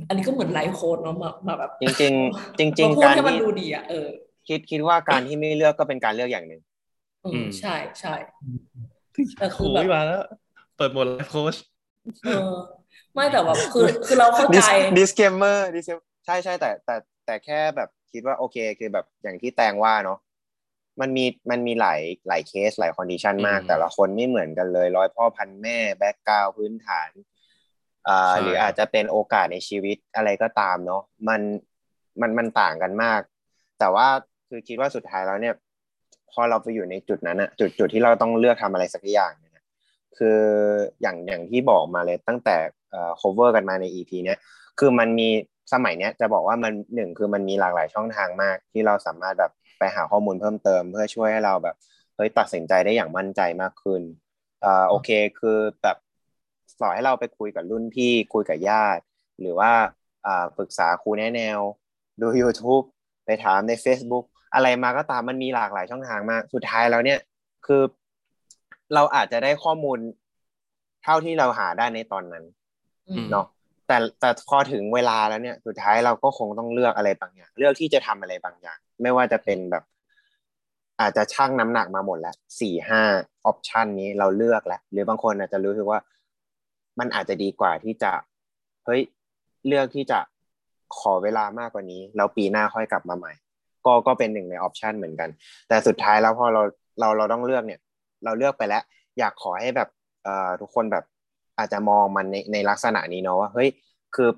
[0.09, 2.13] อันนี้ก็เหมือนไลฟ์โค้ดเนาะมามาแบบ จริงจริง
[2.59, 4.09] จริงจริงการที่มันดูดีอะเออ
[4.49, 6.61] คิดคิดว่าการที่ไม่เลือกก็เป็นการเลือกอย่างหนึ่ง
[7.25, 8.15] อืมใช่ใช่
[9.39, 10.23] แต่คือแบบมาแล้ว
[10.77, 11.57] เปิดหมดไลฟ์โค้ช
[12.25, 12.55] เออ
[13.15, 14.63] ไม่แต่แบบคือคือเราเข้าใจ
[14.99, 15.59] disclaimer
[16.27, 16.97] ใช่ใช่แต่แต่
[17.27, 20.19] แต่แค่แบบคิดว่าโอเคคือแบบอย่างที่แตงว่าเนาะ
[21.01, 27.11] มันมีมันมีหลายหลายเคสหลาย condition มาก แต่ละคนไม่เหมือนกันเลย ร้อยพ่อพันแม่ background พื้นฐาน
[28.09, 31.41] อ่าหรืออาจจะเป็นโอกาสในชีวิตอะไรก็ตามเนาะมัน
[32.21, 33.21] มันมันต่างกันมาก
[33.79, 34.07] แต่ว่า
[34.49, 35.55] คือคิดว่าสุดท้ายแล้วเนี่ย
[36.33, 39.65] พอเราไปอยู่ในจุดนั้นอะจุดจุดที่เราต้องเลือกทำอะไรสักอย่างเนี่ย
[40.19, 40.41] คือ
[41.03, 42.57] อย่างอย่างที่บอกมาเลยตั้งแต่
[42.91, 44.39] เอ่อ cover กันมาใน EP เนี้ย
[44.79, 45.29] คือมันมี
[45.73, 51.77] สมัยเนี้ยจะบอกว่ามันหนึ่งคือมันมีหลากหลายช่องทางมาก ที่เราสามารถแบบไปหาข้อมูลเพิ่มเติม เพื่อช่วยให้เราแบบ
[52.17, 54.03] เฮ้ยตัดสินใจได้อย่างมั่นใจมากขึ้น
[54.65, 55.09] อ่าโอเค
[55.39, 55.97] คือแบบ
[56.79, 59.03] สอนให้เราไปคุยกับรุ่นพี่คุยกับญาติ
[59.41, 59.73] หรือว่า
[60.27, 61.61] อ่าปรึกษาครูแนะแนว
[62.21, 62.85] ดู YouTube
[63.25, 64.25] ไปถามใน Facebook
[64.55, 67.19] อะไรมาก็ตามมันมีหลากหลายช่องทางมากสุดท้ายแล้วเนี่ย
[67.67, 67.83] คือ
[68.95, 69.99] เราอาจจะได้ข้อมูล
[71.03, 72.45] เท่าที่เราหาได้ในตอนนั้น
[73.31, 73.47] เนาะ
[73.87, 79.85] แต่แต่พอถึงเวลาแล้วเนี่ย สุดท้ายเราก็คงต้องเลือกอะไรบางอย่าง เลือกที่จะทำอะไรบางอย่าง ไม่ว่าจะเป็นแบบ
[81.01, 83.03] อาจจะชั่งน้ำหนักมาหมดแล้วสี่ห้า
[83.47, 86.01] ออปชันนี้เราเลือกแล้วหรือบางคนอาจจะรู้สึกว่า
[86.99, 88.13] มันอาจจะดีกว่าที่จะ
[88.85, 89.01] เฮ้ย
[89.67, 90.19] เลือกที่จะ
[90.99, 93.33] ขอเวลามากกว่านี้แล้วปีหน้าค่อยกลับมาใหม่
[93.87, 95.29] ก็ก็เป็นหนึ่งในออปชันเหมือนกัน
[95.69, 96.63] แต่สุดท้ายแล้วพอเรา
[97.01, 97.81] เราเราต้องเลือกเนี่ย
[98.25, 98.83] เราเลือกไปแล้ว
[99.19, 99.89] อยากขอให้แบบ
[100.25, 101.05] เอ่อทุกคนแบบ
[101.59, 103.69] อาจจะมองมันในในลักษณะนี้เนาะว่าเฮ้ย
[104.15, 104.31] คือ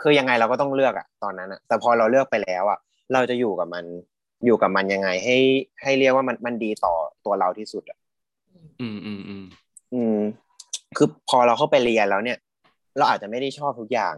[0.00, 2.78] คือยังไงเราก็ต้องเลือกอะตอนนั้นอะแต่พอเราเลือกไปแล้วอะ
[3.12, 3.84] เราจะอยู่กับมัน
[4.44, 5.36] อยู่กับมันยังไงให้
[5.82, 6.94] ให้เรียกว่ามันมันดีต่อ
[7.24, 7.98] ตัวเราที่สุดอะ
[8.80, 9.44] อืมอืมอืม
[9.94, 10.18] อืม
[10.96, 12.38] คือพอเราเข้าไปเรียนแล้วเนี่ย
[12.96, 14.14] เราอาจจะไม่ได้ชอบทุกอย่าง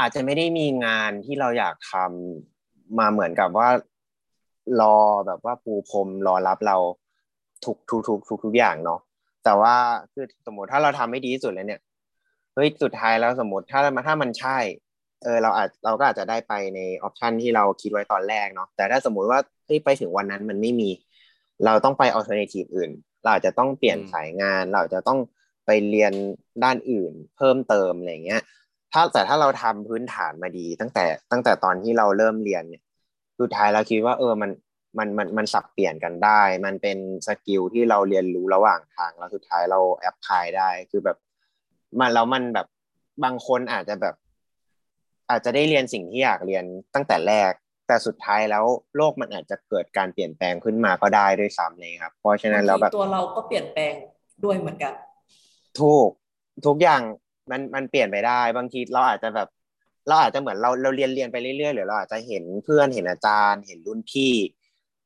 [0.00, 2.59] อาจจะไม่ได้มีงานที่เราอยากทำ
[2.98, 3.68] มาเหมือนกับว่า
[4.80, 6.76] รอแบบว่าปูพรมรอรับเรา
[7.64, 9.00] ทุกทุกทุกทุกทุกอย่างเนาะ
[9.44, 9.74] แต่ว่า
[10.12, 11.80] คือสมมติถ้าเราทำไม่ดีที่สุดเลยเนี่ย
[12.54, 14.58] เฮ้ยสุดท้ายแล้วสมมติถ้าถ้ามันใช่
[15.22, 20.90] เออเราอาจเราก็อาจจะได้ไปในออปชันที่เราคิดไว้ตอนแรกเนาะแต่ถ้าสมมุติว่าเฮ้ยไปถึงวันนั้นมันไม่มี
[21.64, 22.90] เราต้องไป alternative อื่น
[23.22, 25.18] เราอาจจะต้องเปลี่ยนสายงาน เราจะต้อง
[25.66, 26.12] ไปเรียน
[26.64, 28.42] ด้านอื่น เพิ่มเติมอะไรเงี้ย
[28.92, 32.82] ถ้าแต่ถ้าเราทำพื้นฐานมาดี ตั้งแต่ตั้งแต่ตอนที่เราเริ่มเรียนเนี่ย
[33.40, 34.50] สุดท้ายเราคิดว่าเออมัน
[34.98, 41.16] มันมันมันสับเปลี่ยนกันได้ มันเป็น skill ที่เราเรียนรู้ระหว่างทางแล้วสุดท้ายเรา apply ได้คือแบบ
[42.00, 42.66] มันแล้วมันแบบ
[43.24, 44.14] บางคนอาจจะแบบ
[45.30, 46.64] อาจจะได้เรียนสิ่งที่อยากเรียน
[46.94, 47.52] ตั้งแต่แรก
[47.86, 48.64] แต่สุดท้ายแล้ว
[48.96, 53.92] โลกมันอาจจะเกิดการเปลี่ยนแปลงขึ้นมาก็ได้ด้วยซ้ำเลยครับ เพราะฉะนั้นแล้วแบบตัวเราก็เปลี่ยนแปลง
[54.44, 54.92] ด้วยเหมือนกัน
[55.80, 56.08] ถูก
[56.66, 57.02] ทุกอย่าง
[57.50, 59.48] มันมันเปลี่ยนไปได้ บางทีเราอาจจะแบบ
[60.08, 64.32] เราอาจจะเหมือนเราเราเรียนเรียนไปเรื่อยๆหรือเราอาจจะเห็นเพื่อนเห็นอาจารย์ เห็นรุ่นพี่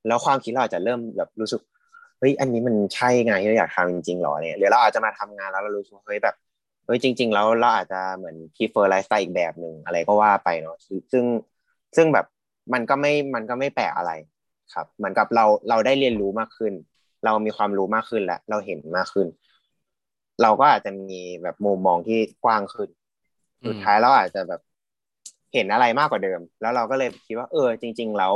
[0.07, 1.61] แล้วความคิดเราอาจจะเริ่มแบบรู้สึก
[2.18, 6.35] เฮ้ยอันนี้มันใช่ไงที่เราอยากทำจริงๆหรอเนี่ยหรือเราอาจจะมาทำงานแล้วเรารู้สึกเฮ้ยแบบ
[6.87, 10.76] เฮ้ยจริง ๆ แล้วเราอาจจะเหมือนพ prefer ไลฟ์สไตล์อีกแบบหนึ่งอะไรก็ว่าไปเนาะ
[11.12, 11.24] ซึ่ง
[11.97, 12.26] ซึ่งแบบ
[12.72, 14.12] มันก็ไม่มันก็ไม่แปลกอะไร
[14.74, 16.72] ครับเหมือนกับเราเราได้เรียนรู้มากขึ้น
[17.24, 19.26] เรามีความรู้มากขึ้นแล้วเราเห็นมากขึ้น
[20.43, 22.91] เราก็อาจจะมีแบบมุมมองที่กว้างขึ้น
[23.66, 24.61] สุดท้ายเราอาจจะแบบ
[25.55, 28.35] เห็นอะไรมากกว่าเดิม แล้วเราก็เลยคิดว่า เออ จริง ๆ แล้ว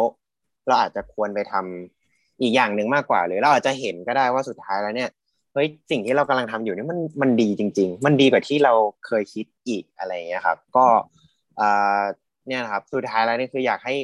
[0.68, 5.10] เราอาจจะควรไปทำอีกอย่างหนึ่งมากกว่า หรือเราอาจจะเห็นก็ได้ว่าสุดท้ายแล้วเนี่ย
[5.52, 8.72] เฮ้ยสิ่งที่เรากำลังทำอยู่นี่มันมันดีจริง ๆ มันดีกว่าที่เรา
[9.06, 10.86] เคยคิดอีกอะไรเงี้ยครับ ก็
[11.60, 12.02] อ่า
[12.46, 13.94] เนี่ยครับ สุดท้ายแล้วนี่คืออยากให้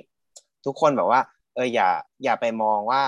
[0.66, 1.20] ทุกคนแบบว่า
[1.54, 1.88] เอออย่า
[2.24, 3.02] อย่าไปมองว่า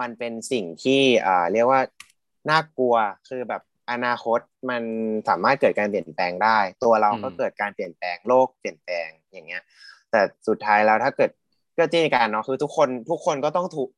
[0.00, 1.80] มันเป็นสิ่งที่อ่าเรียกว่า
[2.50, 2.94] น่ากลัว
[3.28, 4.82] คือแบบ อนาคตมัน
[5.28, 9.62] สามารถเกิดการเปลี่ยนแปลงได้ ตัวเราก็เกิดการเปลี่ยนแปลงโลกเปลี่ยนแปลงอย่างเงี้ย
[10.10, 11.30] แต่สุดท้ายแล้วถ้าเกิด
[11.78, 13.88] ก็จินตนาการเนาะคือทุกคนทุกคนก็ต้องถูก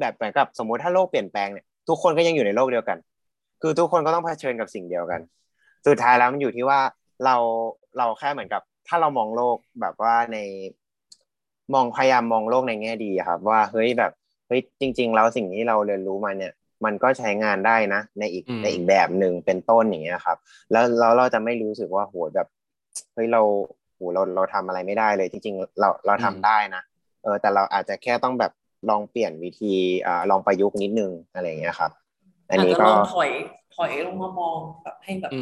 [0.00, 2.98] แบบเหมือนกับสมมุติถ้าโลกเปลี่ยนแปลงเนี่ยทุกคนก็ยังอยู่ในโลกเดียวกัน
[3.62, 5.20] คือทุกคนก็ต้องเผชิญกับสิ่งเดียวกัน
[5.86, 6.80] สุดท้ายแล้วมันอยู่ที่ว่า
[7.24, 7.36] เรา
[7.98, 10.38] เราแค่เหมือนกับ ถ้าเรามองโลกแบบว่าใน
[11.74, 14.12] มองพยายามมองโลกในแง่ดีครับ ว่าเฮ้ยแบบ
[14.46, 16.52] เฮ้ยจริง ๆ แล้วสิ่งที่เราเรียนรู้มาเนี่ย
[16.84, 20.38] มันก็ใช้งานได้นะ ในอีกในอีกแบบหนึ่งเป็นต้นอย่างเงี้ยครับ
[20.72, 22.48] แล้วเราเราจะไม่รู้สึกว่าโหแบบ
[23.14, 23.42] เฮ้ยเรา
[23.94, 26.82] โหเราเราทำอะไรไม่ได้เลยจริงๆ เราเราทำได้นะ
[27.22, 28.52] เออแต่เราอาจจะแค่ต้องแบบ
[28.90, 29.74] ลองเปลี่ยนวิธี
[30.06, 31.90] อ่าลองประยุกต์นิดนึงอะไรเงี้ยครับ
[32.50, 33.30] อันนี้ก็ลองถอย
[33.76, 35.32] ถอยลงมามองแบบให้แบบ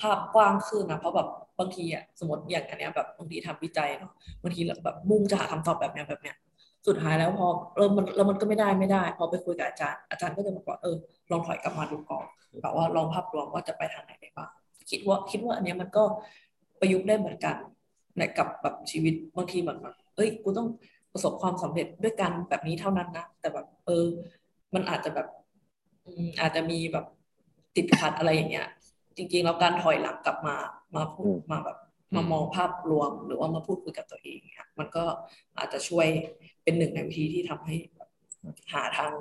[0.00, 6.36] ภาพกว้างขึ้นนะเพราะแบบบางทีอะสมมติอย่างอันเนี้ยแบบบางทีทำวิจัยเนาะบางทีแบบมุ่งจะหาคำตอบแบบเนี้ยแบบเนี้ย
[6.86, 10.96] สุดท้ายแล้วพอเออมันแล้วมันก็ไม่ได้ไม่ได้ พอไปคุยกับอาจารย์ อาจารย์ก็จะบอกว่าเออ
[11.30, 12.24] ลองถอยกลับมาดูก่อน
[12.62, 14.50] แบบว่าลองภาพรวมว่าจะไปทางไหนได้บ้าง
[14.90, 16.04] คิดว่าคิดว่าอันนี้มันก็
[16.80, 17.56] ประยุกต์ได้เหมือนกัน
[18.16, 20.68] ในกับแบบชีวิตบางทีเหมือนแบบเอ้ยกูต้อง
[21.12, 24.06] ประสบความสำเร็จด้วยกันแบบนี้เท่านั้นนะแต่แบบเออ
[24.74, 25.26] มันอาจจะแบบ
[26.40, 27.04] อาจจะมีแบบ
[27.76, 28.66] ติดขัดอะไรอย่างเงี้ย
[29.16, 30.56] จริงๆแล้วการถอยหลังกลับมา
[30.96, 31.76] มาพูดมาแบบ
[32.14, 35.04] มามองภาพรวมหรือว่ามาพูดคุยกับตัวเองเนี่ยมันก็
[35.58, 36.06] อาจจะช่วย
[36.62, 37.76] เป็นหนึ่งในวิธีที่ทำให้
[38.72, 39.12] หาทาง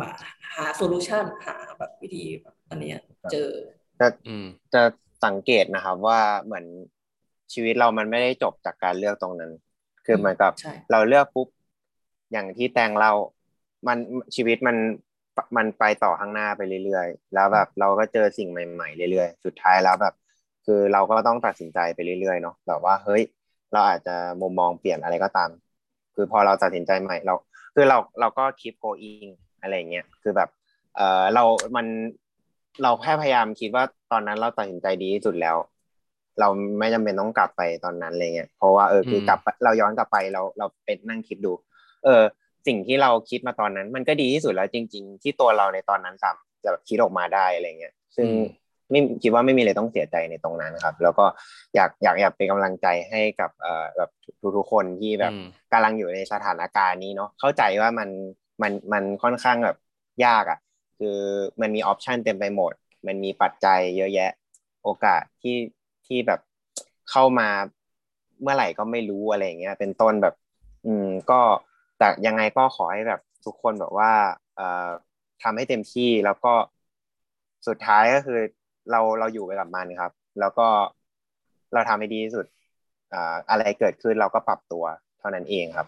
[0.00, 0.10] มา
[0.54, 2.92] หาโซลูชันหาแบบวิธีแบบอันนี้
[3.32, 3.50] เจอ
[4.00, 4.08] จะ
[4.74, 4.82] จะ
[5.24, 6.64] สังเกตนะครับว่าเหมือน
[7.52, 9.52] ชีวิตเรามันไม่ได้จบจากการเลือกตรงนั้น
[10.06, 10.52] คือเหมือนกับ
[10.92, 11.48] เราเลือกปุ๊บ
[12.32, 13.10] อย่างที่แตงเรา
[13.86, 13.98] มัน
[14.34, 14.76] ชีวิตมัน
[15.56, 20.14] มันไปต่อข้างหน้าไปเรื่อยๆ แล้วแบบเราก็เจอสิ่งใหม่ ๆ เรื่อยๆ สุดท้ายแล้วแบบ
[20.66, 23.22] คือเราก็ต้องตัดสินใจไปเรื่อยๆเนาะแบบว่าเฮ้ย
[23.72, 25.50] เราอาจจะมุมมองเปลี่ยนอะไรก็ตาม
[26.14, 27.34] คือพอเราตัดสินใจใหม่เรา
[27.74, 29.26] คือเราเราก็คิปโกอิง
[29.60, 30.48] อะไรเงี้ยคือแบบ
[30.96, 31.44] เออเรา
[31.76, 31.86] มัน
[32.82, 35.56] เราแค่พยายามคิดว่าตอนนั้นเราตัดสินใจดีที่สุดแล้ว
[36.40, 36.48] เรา
[36.78, 41.52] ไม่จำเป็นต้องกลับไปตอนนั้นอะไรเงี้ยเพราะว่าเออคือกลับเราย้อนกลับไปเราเราเป็นนั่งคิดดู
[42.04, 42.22] เออ
[42.66, 48.28] สิ่งที่เราคิดมาตอนนั้น มันก็ดีที่สุดแล้วจริง ๆ ที่ตัวเราในตอนนั้นสามจะคิดออกมาได้อะไรเงี้ยซึ่ง
[48.90, 51.24] ไม่คิดว่าไม่มีอะไรต้องเสียใจในตรงนั้นครับ แล้วก็
[51.74, 54.10] อยากอยากอยากเป็นกำลังใจให้กับเอ่อแบบ
[54.56, 55.32] ทุกๆคนที่แบบ
[55.72, 58.08] กำลังอยู่ในสถานการณ์นี้เนาะเข้าใจว่ามัน
[58.62, 59.76] มันมันค่อนข้างแบบ
[60.24, 60.58] ยากอะ
[60.98, 61.18] คือ
[61.60, 62.72] มันมีออปชันเต็มไปหมด
[63.06, 64.30] มันมีปัจจัยเยอะแยะ
[64.82, 65.56] โอกาสที่
[66.06, 66.40] ที่แบบ
[67.10, 67.48] เข้ามา
[68.42, 70.34] เมื่อไหร่ก็ไม่รู้อะไรเงี้ยเป็นต้นแบบ
[70.86, 71.40] อืมก็
[71.98, 74.12] แต่ยังไงก็ขอให้แบบทุกคนแบบว่า
[74.56, 74.88] เอ่อ
[75.42, 76.52] ทำให้เต็มที่แล้วก็
[77.66, 78.40] สุดท้ายก็คือ
[78.90, 80.66] เราเราอยู่ไปกับมันครับ แล้วก็
[81.72, 82.46] เราทำให้ดีที่สุด
[83.12, 84.84] อ่าอะไรเกิดขึ้นเราก็ปรับตัว
[85.18, 85.86] เท่านั้นเองครับ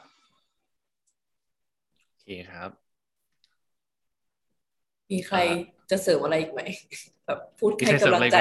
[2.08, 2.70] โอเคครับ
[5.10, 5.38] มีใคร
[5.90, 6.60] จะเสริมอะไรอีกไหม
[7.26, 8.36] แบบพูดให้กำลังใจ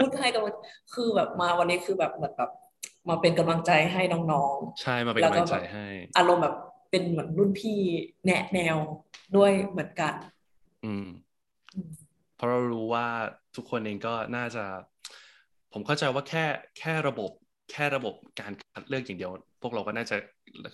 [0.00, 0.54] พูดให้กำลัง
[0.94, 2.50] คือแบบมาวันนี้คือแบบเหมือนแบบ
[3.08, 5.86] มาเป็นกำลังใจให้น้องๆ ใช่มาเป็นกำลังใจให้
[6.16, 6.56] อารมณ์แบบ
[6.90, 7.78] เป็นเหมือนรุ่นพี่
[8.24, 8.76] แนะแนว
[9.36, 10.14] ด้วยเหมือนกัน
[10.84, 11.06] อืม
[12.40, 13.06] เพราะเรารู้ว่า
[13.56, 14.64] ทุกคนเองก็น่าจะ
[15.72, 16.44] ผมเข้าใจว่าแค่
[16.78, 17.30] แค่ระบบ
[17.70, 19.32] แค่ระบบการคัดเลือกอย่างเดียว
[19.62, 20.16] พวกเราก็น่าจะ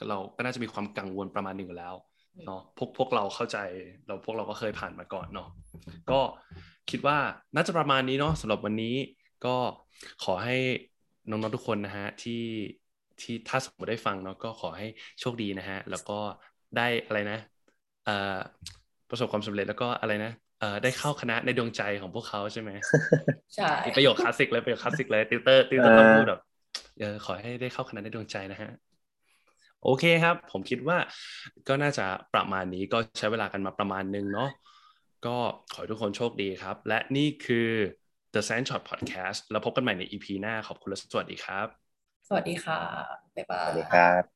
[0.09, 1.95] เราก็น่าจะมีความกังวลประมาณหนึ่งแล้ว
[2.47, 3.59] เนาะพวกพวกเราเข้าใจ
[4.07, 5.49] เราพวกเราก็เคยผ่านมาก่อนเนาะ
[6.11, 6.21] ก็
[6.91, 7.19] คิดว่า
[7.55, 8.95] น่าจะประมาณนี้เนาะสำหรับวันนี้
[9.47, 9.57] ก็
[10.25, 10.57] ขอให้
[11.29, 12.43] น้องๆทุกคนนะฮะที่
[13.21, 14.87] ที่ถ้าสมมติได้ฟังเนาะก็ขอให้
[15.21, 16.19] โชคดีนะฮะแล้วก็
[16.77, 17.39] ได้อะไรนะ
[19.11, 22.71] ประสบความสำเร็จแล้วก็อะไรนะ เอ่อได้เข้าคณะในดวงใจของพวกเขาใช่ไหม
[23.57, 26.41] ใช่ประโยคคลาสสิกเลยประโยคคลาสสิกเลยติวเตอร์ติวเตอร์ต้องพูดแบบ
[27.01, 28.71] เออขอให้ได้เข้าคณะในดวงใจนะฮะ
[29.85, 30.99] โอเคครับ ผมคิดว่า
[31.69, 34.51] ก็น่าจะประมาณนี้ก็ใช้เวลากันมาประมาณนึงเนาะ
[35.27, 35.37] ก็
[35.73, 37.69] ขอให้ทุกคนโชคดีครับ และนี่คือ
[38.35, 41.67] The Sand Shot Podcast แล้วพบกันใหม่ใน EP หน้าขอบคุณและสวัสดีครับ
[42.29, 42.81] สวัสดีค่ะ
[43.37, 44.36] บ๊ายบาสวัสดียครับ